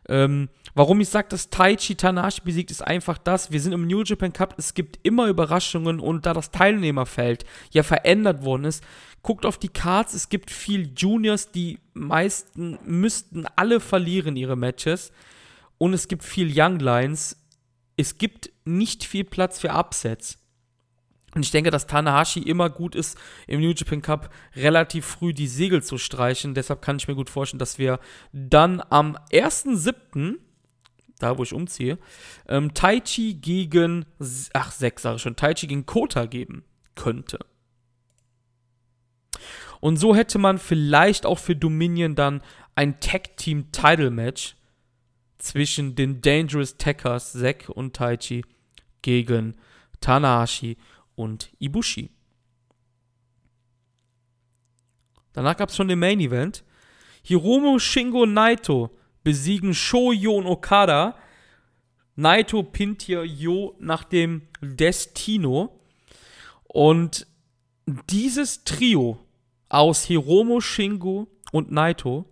Ähm, 0.07 0.51
warum 0.75 1.01
ich 1.01 1.09
sage, 1.09 1.29
dass 1.31 1.49
Taichi 1.49 1.95
Tanahashi 1.95 2.43
besiegt, 2.45 2.71
ist 2.71 2.87
einfach 2.87 3.17
das. 3.17 3.51
Wir 3.51 3.63
sind 3.63 3.73
im 3.73 3.87
New 3.87 4.03
Japan 4.03 4.35
Cup, 4.35 4.57
es 4.59 4.75
gibt 4.75 4.99
immer 5.03 5.29
Überraschungen 5.29 5.99
und 5.99 6.27
da 6.27 6.35
das 6.35 6.51
Teilnehmerfeld 6.51 7.47
ja 7.71 7.83
verändert 7.83 8.45
worden 8.45 8.67
ist, 8.67 8.85
guckt 9.23 9.47
auf 9.47 9.57
die 9.57 9.69
Cards, 9.69 10.13
es 10.13 10.29
gibt 10.29 10.51
viel 10.51 10.93
Juniors, 10.95 11.53
die 11.53 11.79
meisten 11.95 12.79
müssten 12.85 13.47
alle 13.57 13.81
verlieren 13.81 14.37
ihre 14.37 14.57
Matches 14.57 15.11
und 15.79 15.93
es 15.93 16.09
gibt 16.09 16.25
viel 16.25 16.53
Young 16.55 16.79
Lions. 16.79 17.37
Es 17.97 18.19
gibt 18.19 18.51
nicht 18.65 19.05
viel 19.05 19.25
Platz 19.25 19.61
für 19.61 19.71
Upsets. 19.71 20.39
Und 21.35 21.45
ich 21.45 21.51
denke, 21.51 21.71
dass 21.71 21.87
Tanahashi 21.87 22.41
immer 22.41 22.71
gut 22.71 22.95
ist, 22.95 23.19
im 23.49 23.61
New 23.61 23.73
Japan 23.73 24.03
Cup 24.03 24.31
relativ 24.55 25.05
früh 25.05 25.35
die 25.35 25.49
Segel 25.49 25.83
zu 25.83 25.99
streichen. 25.99 26.55
Deshalb 26.55 26.81
kann 26.81 26.97
ich 26.97 27.09
mir 27.09 27.17
gut 27.17 27.29
vorstellen, 27.29 27.59
dass 27.59 27.79
wir 27.79 27.99
dann 28.33 28.81
am 28.91 29.17
1.7., 29.33 30.37
da 31.19 31.37
wo 31.37 31.43
ich 31.43 31.53
umziehe, 31.53 31.99
ähm, 32.49 32.73
Taichi 32.75 33.35
gegen, 33.35 34.05
ach, 34.53 34.71
sechs 34.73 35.03
sage 35.03 35.17
ich 35.17 35.23
schon, 35.23 35.37
Taichi 35.37 35.67
gegen 35.67 35.87
Kota 35.87 36.27
geben 36.27 36.65
könnte. 36.95 37.39
Und 39.81 39.97
so 39.97 40.15
hätte 40.15 40.39
man 40.39 40.59
vielleicht 40.59 41.27
auch 41.27 41.39
für 41.39 41.57
Dominion 41.57 42.15
dann 42.15 42.43
ein 42.75 43.01
Tag 43.01 43.37
Team 43.37 43.71
Title 43.73 44.11
Match 44.11 44.57
zwischen 45.45 45.95
den 45.95 46.23
Dangerous 46.23 46.79
Tackers, 46.79 47.33
Zack 47.33 47.69
und 47.69 47.95
Taichi, 47.95 48.45
gegen 49.03 49.55
Tanahashi 50.01 50.79
und 51.15 51.51
Ibushi. 51.59 52.11
Danach 55.35 55.57
gab 55.57 55.69
es 55.69 55.77
schon 55.77 55.89
den 55.89 55.99
Main 55.99 56.21
Event. 56.21 56.65
Hiromu 57.23 57.79
Shingo 57.79 58.25
Naito 58.25 58.97
besiegen 59.23 59.75
Shoyo 59.75 60.37
und 60.37 60.47
Okada. 60.47 61.19
Naito 62.17 62.63
pinnt 62.63 63.03
hier 63.03 63.25
Yo 63.25 63.77
nach 63.79 64.05
dem 64.05 64.43
Destino. 64.63 65.79
Und 66.65 67.27
dieses 68.09 68.65
Trio 68.65 69.19
aus 69.69 70.05
Hiromu 70.05 70.63
Shingo 70.63 71.29
und 71.53 71.71
Naito 71.71 72.25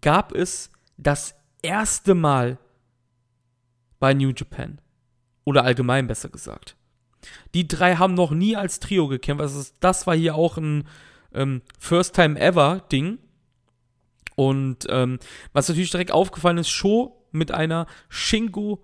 gab 0.00 0.32
es 0.32 0.70
das 0.96 1.34
erste 1.62 2.14
Mal 2.14 2.58
bei 3.98 4.14
New 4.14 4.32
Japan. 4.36 4.80
Oder 5.44 5.64
allgemein 5.64 6.06
besser 6.06 6.28
gesagt. 6.28 6.76
Die 7.54 7.66
drei 7.68 7.96
haben 7.96 8.14
noch 8.14 8.32
nie 8.32 8.56
als 8.56 8.80
Trio 8.80 9.08
gekämpft. 9.08 9.42
Also 9.42 9.70
das 9.80 10.06
war 10.06 10.16
hier 10.16 10.34
auch 10.34 10.56
ein 10.56 10.88
ähm, 11.32 11.62
First-Time-Ever-Ding. 11.78 13.18
Und 14.34 14.86
ähm, 14.88 15.18
was 15.52 15.68
natürlich 15.68 15.90
direkt 15.90 16.10
aufgefallen 16.10 16.58
ist, 16.58 16.70
Sho 16.70 17.26
mit 17.30 17.52
einer 17.52 17.86
Shingo 18.08 18.82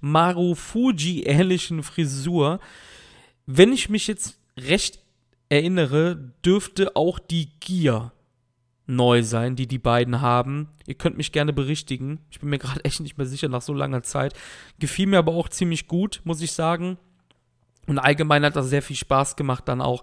Marufuji 0.00 1.22
ähnlichen 1.22 1.82
Frisur. 1.82 2.60
Wenn 3.46 3.72
ich 3.72 3.88
mich 3.88 4.08
jetzt 4.08 4.38
recht 4.58 5.00
erinnere, 5.48 6.32
dürfte 6.44 6.96
auch 6.96 7.18
die 7.18 7.50
Gier 7.60 8.12
neu 8.86 9.22
sein, 9.22 9.56
die 9.56 9.66
die 9.66 9.78
beiden 9.78 10.20
haben. 10.20 10.68
Ihr 10.86 10.94
könnt 10.94 11.16
mich 11.16 11.32
gerne 11.32 11.52
berichtigen. 11.52 12.20
Ich 12.30 12.40
bin 12.40 12.50
mir 12.50 12.58
gerade 12.58 12.80
echt 12.84 13.00
nicht 13.00 13.18
mehr 13.18 13.26
sicher 13.26 13.48
nach 13.48 13.62
so 13.62 13.74
langer 13.74 14.02
Zeit. 14.02 14.34
Gefiel 14.78 15.06
mir 15.06 15.18
aber 15.18 15.34
auch 15.34 15.48
ziemlich 15.48 15.88
gut, 15.88 16.20
muss 16.24 16.40
ich 16.40 16.52
sagen. 16.52 16.98
Und 17.86 17.98
allgemein 17.98 18.44
hat 18.44 18.56
das 18.56 18.68
sehr 18.68 18.82
viel 18.82 18.96
Spaß 18.96 19.36
gemacht, 19.36 19.68
dann 19.68 19.80
auch 19.80 20.02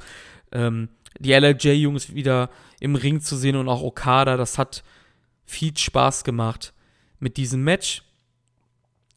ähm, 0.52 0.90
die 1.20 1.34
LRJ-Jungs 1.34 2.14
wieder 2.14 2.50
im 2.80 2.96
Ring 2.96 3.22
zu 3.22 3.36
sehen 3.36 3.56
und 3.56 3.68
auch 3.68 3.82
Okada. 3.82 4.38
Das 4.38 4.58
hat 4.58 4.84
viel 5.46 5.76
Spaß 5.76 6.24
gemacht 6.24 6.74
mit 7.20 7.38
diesem 7.38 7.64
Match. 7.64 8.04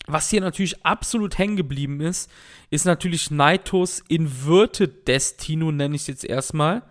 Was 0.06 0.30
hier 0.30 0.40
natürlich 0.40 0.84
absolut 0.84 1.36
hängen 1.38 1.56
geblieben 1.56 2.00
ist, 2.00 2.30
ist 2.70 2.86
natürlich 2.86 3.30
Naitos 3.30 4.00
Inverted 4.08 5.08
Destino, 5.08 5.72
nenne 5.72 5.96
ich 5.96 6.02
es 6.02 6.06
jetzt 6.06 6.24
erstmal, 6.24 6.82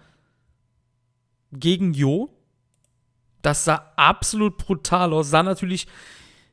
gegen 1.54 1.94
Jo. 1.94 2.35
Das 3.46 3.64
sah 3.64 3.92
absolut 3.96 4.58
brutal 4.58 5.14
aus. 5.14 5.30
Sah 5.30 5.44
natürlich, 5.44 5.86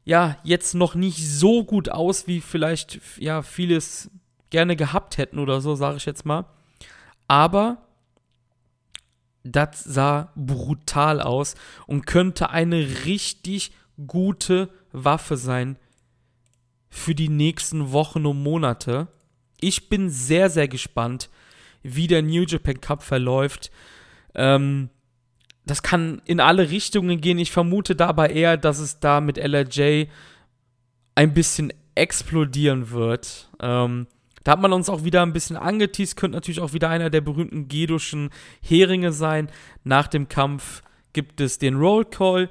ja, 0.05 0.37
jetzt 0.44 0.74
noch 0.74 0.94
nicht 0.94 1.26
so 1.26 1.64
gut 1.64 1.88
aus, 1.88 2.26
wie 2.26 2.42
vielleicht, 2.42 3.00
ja, 3.16 3.40
vieles 3.40 4.11
gerne 4.50 4.76
gehabt 4.76 5.16
hätten 5.16 5.38
oder 5.38 5.62
so, 5.62 5.74
sage 5.74 5.96
ich 5.96 6.05
jetzt 6.05 6.26
mal. 6.26 6.44
Aber 7.28 7.78
das 9.42 9.83
sah 9.83 10.33
brutal 10.37 11.22
aus 11.22 11.55
und 11.87 12.07
könnte 12.07 12.50
eine 12.50 13.07
richtig 13.07 13.72
gute 14.07 14.68
Waffe 14.92 15.38
sein 15.38 15.78
für 16.90 17.14
die 17.14 17.31
nächsten 17.31 17.92
Wochen 17.92 18.26
und 18.26 18.42
Monate. 18.42 19.09
Ich 19.62 19.88
bin 19.88 20.11
sehr, 20.11 20.50
sehr 20.50 20.68
gespannt, 20.68 21.31
wie 21.83 22.07
der 22.07 22.20
New 22.20 22.42
Japan 22.42 22.83
Cup 22.83 23.02
verläuft. 23.02 23.70
Ähm, 24.35 24.90
das 25.64 25.83
kann 25.83 26.20
in 26.25 26.40
alle 26.40 26.70
Richtungen 26.70 27.20
gehen. 27.20 27.38
Ich 27.38 27.53
vermute 27.53 27.94
dabei 27.94 28.29
eher, 28.29 28.57
dass 28.57 28.79
es 28.79 29.01
da 29.01 29.20
mit 29.20 29.38
LRJ 29.38 30.07
ein 31.14 31.35
bisschen 31.35 31.72
explodieren 31.94 32.90
wird. 32.90 33.51
Ähm, 33.61 34.07
da 34.44 34.53
hat 34.53 34.61
man 34.61 34.72
uns 34.72 34.88
auch 34.88 35.05
wieder 35.05 35.22
ein 35.22 35.33
bisschen 35.33 35.57
angeteased, 35.57 36.16
könnte 36.16 36.37
natürlich 36.37 36.61
auch 36.61 36.72
wieder 36.72 36.88
einer 36.88 37.11
der 37.11 37.20
berühmten 37.20 37.68
Gedoschen 37.68 38.31
Heringe 38.61 39.12
sein. 39.12 39.48
Nach 39.85 40.09
dem 40.09 40.29
Kampf 40.29 40.83
gibt 41.12 41.40
es 41.40 41.59
den 41.59 41.77
Roll 41.77 42.05
Call, 42.05 42.51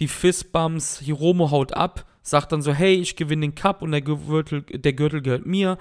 die 0.00 0.08
Fistbumps, 0.08 0.98
Hiromo 0.98 1.50
haut 1.50 1.74
ab, 1.74 2.04
sagt 2.22 2.52
dann 2.52 2.60
so, 2.60 2.72
hey, 2.72 2.94
ich 2.94 3.16
gewinne 3.16 3.46
den 3.46 3.54
Cup 3.54 3.82
und 3.82 3.92
der 3.92 4.02
Gürtel, 4.02 4.62
der 4.62 4.92
Gürtel 4.92 5.22
gehört 5.22 5.46
mir. 5.46 5.78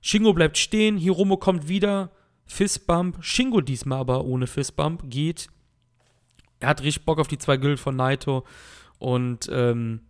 Shingo 0.00 0.32
bleibt 0.32 0.58
stehen, 0.58 0.96
Hiromo 0.96 1.36
kommt 1.36 1.68
wieder, 1.68 2.10
Fistbump, 2.46 3.18
Shingo 3.20 3.60
diesmal 3.60 4.00
aber 4.00 4.24
ohne 4.24 4.46
Fistbump, 4.46 5.02
geht. 5.10 5.48
Er 6.60 6.68
hat 6.68 6.82
richtig 6.82 7.04
Bock 7.04 7.18
auf 7.18 7.28
die 7.28 7.38
zwei 7.38 7.56
Gürtel 7.56 7.76
von 7.76 7.96
Naito 7.96 8.44
und 8.98 9.48
ähm, 9.52 10.00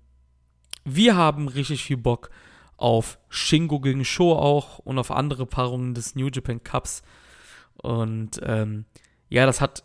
wir 0.85 1.17
haben 1.17 1.49
richtig 1.49 1.85
viel 1.85 1.99
Bock 1.99 2.31
auf 2.77 3.19
Shingo 3.29 3.81
gegen 3.81 4.05
Sho 4.05 4.33
auch 4.33 4.79
und 4.79 4.99
auf 4.99 5.11
andere 5.11 5.47
Paarungen 5.47 5.95
des 5.95 6.15
New 6.15 6.29
Japan 6.29 6.63
Cups. 6.63 7.03
Und 7.77 8.41
ähm, 8.43 8.87
ja, 9.29 9.45
das 9.47 9.61
hat 9.61 9.83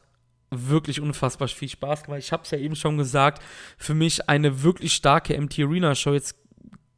wirklich 0.51 1.01
unfassbar 1.01 1.47
viel 1.47 1.69
Spaß 1.69 2.03
gemacht. 2.03 2.19
Ich 2.19 2.31
habe 2.31 2.43
es 2.43 2.51
ja 2.51 2.59
eben 2.59 2.75
schon 2.75 2.97
gesagt, 2.97 3.43
für 3.77 3.95
mich 3.95 4.29
eine 4.29 4.63
wirklich 4.63 4.93
starke 4.93 5.39
MT 5.39 5.59
Arena 5.59 5.95
Show. 5.95 6.13
Jetzt 6.13 6.35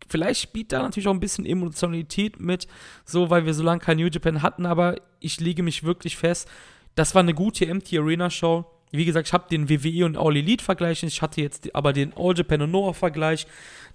vielleicht 0.07 0.41
spielt 0.41 0.71
da 0.71 0.81
natürlich 0.81 1.07
auch 1.07 1.13
ein 1.13 1.19
bisschen 1.19 1.45
Emotionalität 1.45 2.39
mit, 2.39 2.67
so 3.05 3.29
weil 3.29 3.45
wir 3.45 3.53
so 3.53 3.63
lange 3.63 3.79
kein 3.79 3.97
New 3.97 4.07
Japan 4.07 4.41
hatten, 4.41 4.65
aber 4.65 4.97
ich 5.19 5.39
lege 5.39 5.63
mich 5.63 5.83
wirklich 5.83 6.17
fest, 6.17 6.49
das 6.95 7.15
war 7.15 7.21
eine 7.21 7.33
gute 7.33 7.73
MT 7.73 7.93
Arena 7.93 8.29
Show. 8.29 8.65
Wie 8.97 9.05
gesagt, 9.05 9.27
ich 9.27 9.33
habe 9.33 9.49
den 9.49 9.69
WWE 9.69 10.05
und 10.05 10.17
All 10.17 10.35
Elite 10.35 10.63
Vergleich, 10.63 11.03
ich 11.03 11.21
hatte 11.21 11.41
jetzt 11.41 11.73
aber 11.75 11.93
den 11.93 12.13
All 12.15 12.35
Japan 12.35 12.61
und 12.63 12.71
Noah 12.71 12.93
Vergleich. 12.93 13.47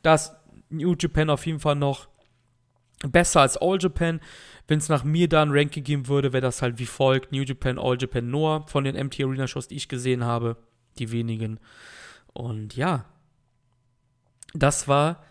Das 0.03 0.37
New 0.69 0.95
Japan 0.99 1.31
auf 1.31 1.47
jeden 1.47 1.61
Fall 1.61 1.77
noch 1.77 2.09
besser 3.03 3.41
als 3.41 3.57
All 3.57 3.79
Japan. 3.81 4.21
Wenn 4.67 4.79
es 4.79 4.89
nach 4.89 5.05
mir 5.05 5.29
da 5.29 5.43
ein 5.43 5.51
Ranking 5.51 5.83
geben 5.83 6.09
würde, 6.09 6.33
wäre 6.33 6.43
das 6.43 6.63
halt 6.63 6.79
wie 6.79 6.87
folgt: 6.87 7.33
New 7.33 7.43
Japan, 7.43 7.79
All 7.79 7.97
Japan, 8.01 8.31
Noah 8.31 8.67
von 8.67 8.85
den 8.85 8.97
MT 8.97 9.21
Arena 9.21 9.47
Shows, 9.47 9.69
die 9.69 9.77
ich 9.77 9.89
gesehen 9.89 10.25
habe. 10.25 10.57
Die 10.99 11.11
wenigen. 11.13 11.61
Und 12.33 12.77
ja, 12.77 13.05
das 14.55 14.89
war 14.89 15.25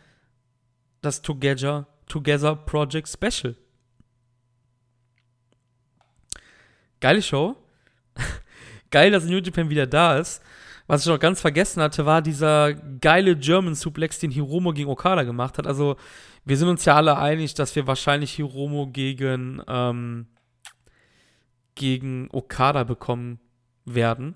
das 1.02 1.22
Together, 1.22 1.88
Together 2.08 2.56
Project 2.56 3.08
Special. 3.08 3.56
geile 7.00 7.22
Show. 7.22 7.56
Geil, 8.92 9.12
dass 9.12 9.26
New 9.26 9.38
Japan 9.38 9.70
wieder 9.70 9.88
da 9.88 10.18
ist. 10.18 10.42
Was 10.88 11.02
ich 11.02 11.08
noch 11.08 11.20
ganz 11.20 11.40
vergessen 11.40 11.84
hatte, 11.84 12.06
war 12.08 12.22
dieser 12.22 12.74
geile 12.74 13.36
German 13.36 13.76
Suplex, 13.76 14.18
den 14.18 14.32
Hiromo 14.32 14.74
gegen 14.74 14.90
Okada 14.90 15.22
gemacht 15.22 15.60
hat. 15.60 15.68
Also, 15.68 15.98
wir 16.46 16.58
sind 16.58 16.68
uns 16.68 16.84
ja 16.86 16.96
alle 16.96 17.18
einig, 17.18 17.54
dass 17.54 17.76
wir 17.76 17.86
wahrscheinlich 17.86 18.32
Hiromo 18.34 18.88
gegen, 18.88 19.62
ähm, 19.68 20.26
gegen 21.76 22.28
Okada 22.32 22.84
bekommen 22.86 23.40
werden 23.86 24.34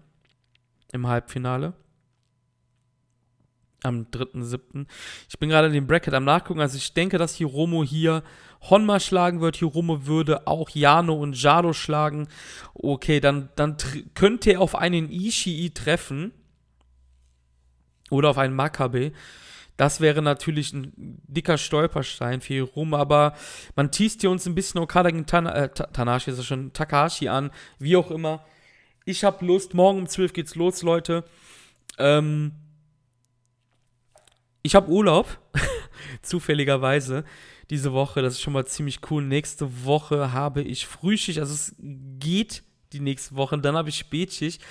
im 0.92 1.08
Halbfinale. 1.08 1.74
Am 3.84 4.08
3.7. 4.12 4.86
Ich 5.30 5.38
bin 5.40 5.50
gerade 5.50 5.70
den 5.70 5.88
Bracket 5.88 6.14
am 6.14 6.24
Nachgucken. 6.24 6.62
Also 6.62 6.78
ich 6.78 6.94
denke, 6.94 7.18
dass 7.18 7.36
Hiromo 7.36 7.84
hier 7.84 8.24
Honma 8.62 9.00
schlagen 9.00 9.42
wird. 9.42 9.58
Hiromo 9.58 10.06
würde 10.06 10.48
auch 10.48 10.70
Jano 10.70 11.14
und 11.14 11.42
Jado 11.42 11.74
schlagen. 11.74 12.28
Okay, 12.74 13.20
dann, 13.20 13.50
dann 13.56 13.78
könnte 14.16 14.52
er 14.52 14.62
auf 14.62 14.76
einen 14.76 15.12
Ishii 15.12 15.72
treffen. 15.72 16.32
Oder 18.10 18.30
auf 18.30 18.38
einen 18.38 18.56
Makabe. 18.56 19.12
Das 19.78 20.02
wäre 20.02 20.22
natürlich 20.22 20.72
ein 20.72 20.94
dicker 21.28 21.58
Stolperstein 21.58 22.42
für 22.42 22.54
Hiromo, 22.54 22.98
aber 22.98 23.34
man 23.76 23.92
teast 23.92 24.22
hier 24.22 24.30
uns 24.30 24.46
ein 24.46 24.54
bisschen 24.54 24.80
Okada 24.80 25.10
gegen 25.10 25.26
Tana, 25.26 25.56
äh, 25.56 25.70
Tanashi, 25.70 26.30
ist 26.30 26.38
ja 26.38 26.44
schon 26.44 26.74
Takahashi 26.74 27.28
an, 27.28 27.50
wie 27.80 27.96
auch 27.96 28.12
immer. 28.12 28.46
Ich 29.06 29.24
habe 29.24 29.46
Lust, 29.46 29.74
morgen 29.74 30.00
um 30.00 30.08
12 30.08 30.34
geht's 30.34 30.56
los, 30.56 30.84
Leute. 30.84 31.24
Ähm, 31.98 32.52
ich 34.64 34.76
habe 34.76 34.90
Urlaub, 34.90 35.40
zufälligerweise, 36.22 37.26
diese 37.70 37.94
Woche. 37.94 38.22
Das 38.22 38.34
ist 38.34 38.42
schon 38.42 38.54
mal 38.54 38.66
ziemlich 38.66 39.00
cool. 39.12 39.24
Nächste 39.24 39.86
Woche 39.86 40.32
habe 40.32 40.62
ich 40.62 40.88
Frühschicht, 40.88 41.40
also 41.40 41.54
es 41.54 41.76
geht 41.78 42.64
die 42.94 43.02
nächste 43.02 43.36
Woche. 43.36 43.58
Dann 43.58 43.76
habe 43.76 43.90
ich 43.90 43.98
Spätschicht. 43.98 44.62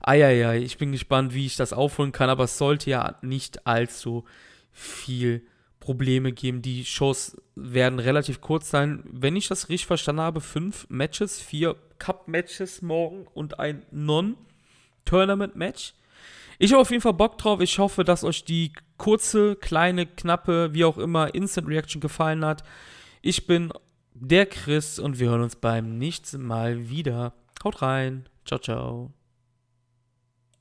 Eieiei, 0.00 0.58
ich 0.58 0.78
bin 0.78 0.90
gespannt, 0.92 1.34
wie 1.34 1.46
ich 1.46 1.56
das 1.56 1.72
aufholen 1.72 2.12
kann, 2.12 2.28
aber 2.28 2.44
es 2.44 2.58
sollte 2.58 2.90
ja 2.90 3.16
nicht 3.22 3.66
allzu 3.66 4.24
viel 4.72 5.46
Probleme 5.80 6.32
geben. 6.32 6.62
Die 6.62 6.84
Shows 6.84 7.36
werden 7.54 7.98
relativ 7.98 8.40
kurz 8.40 8.70
sein. 8.70 9.02
Wenn 9.10 9.34
ich 9.36 9.48
das 9.48 9.68
richtig 9.68 9.86
verstanden 9.86 10.22
habe, 10.22 10.40
fünf 10.40 10.86
Matches, 10.88 11.40
vier 11.40 11.76
Cup-Matches 11.98 12.82
morgen 12.82 13.26
und 13.34 13.60
ein 13.60 13.84
Non-Tournament-Match. 13.90 15.94
Ich 16.58 16.72
habe 16.72 16.82
auf 16.82 16.90
jeden 16.90 17.02
Fall 17.02 17.14
Bock 17.14 17.38
drauf. 17.38 17.60
Ich 17.60 17.78
hoffe, 17.78 18.04
dass 18.04 18.24
euch 18.24 18.44
die 18.44 18.72
kurze, 18.98 19.56
kleine, 19.56 20.06
knappe, 20.06 20.72
wie 20.72 20.84
auch 20.84 20.98
immer, 20.98 21.34
Instant 21.34 21.68
Reaction 21.68 22.00
gefallen 22.00 22.44
hat. 22.44 22.62
Ich 23.22 23.46
bin 23.46 23.72
der 24.14 24.46
Chris 24.46 24.98
und 24.98 25.18
wir 25.18 25.30
hören 25.30 25.42
uns 25.42 25.56
beim 25.56 25.98
nächsten 25.98 26.42
Mal 26.42 26.88
wieder. 26.88 27.34
Haut 27.64 27.82
rein. 27.82 28.28
Ciao, 28.44 28.58
ciao. 28.58 29.12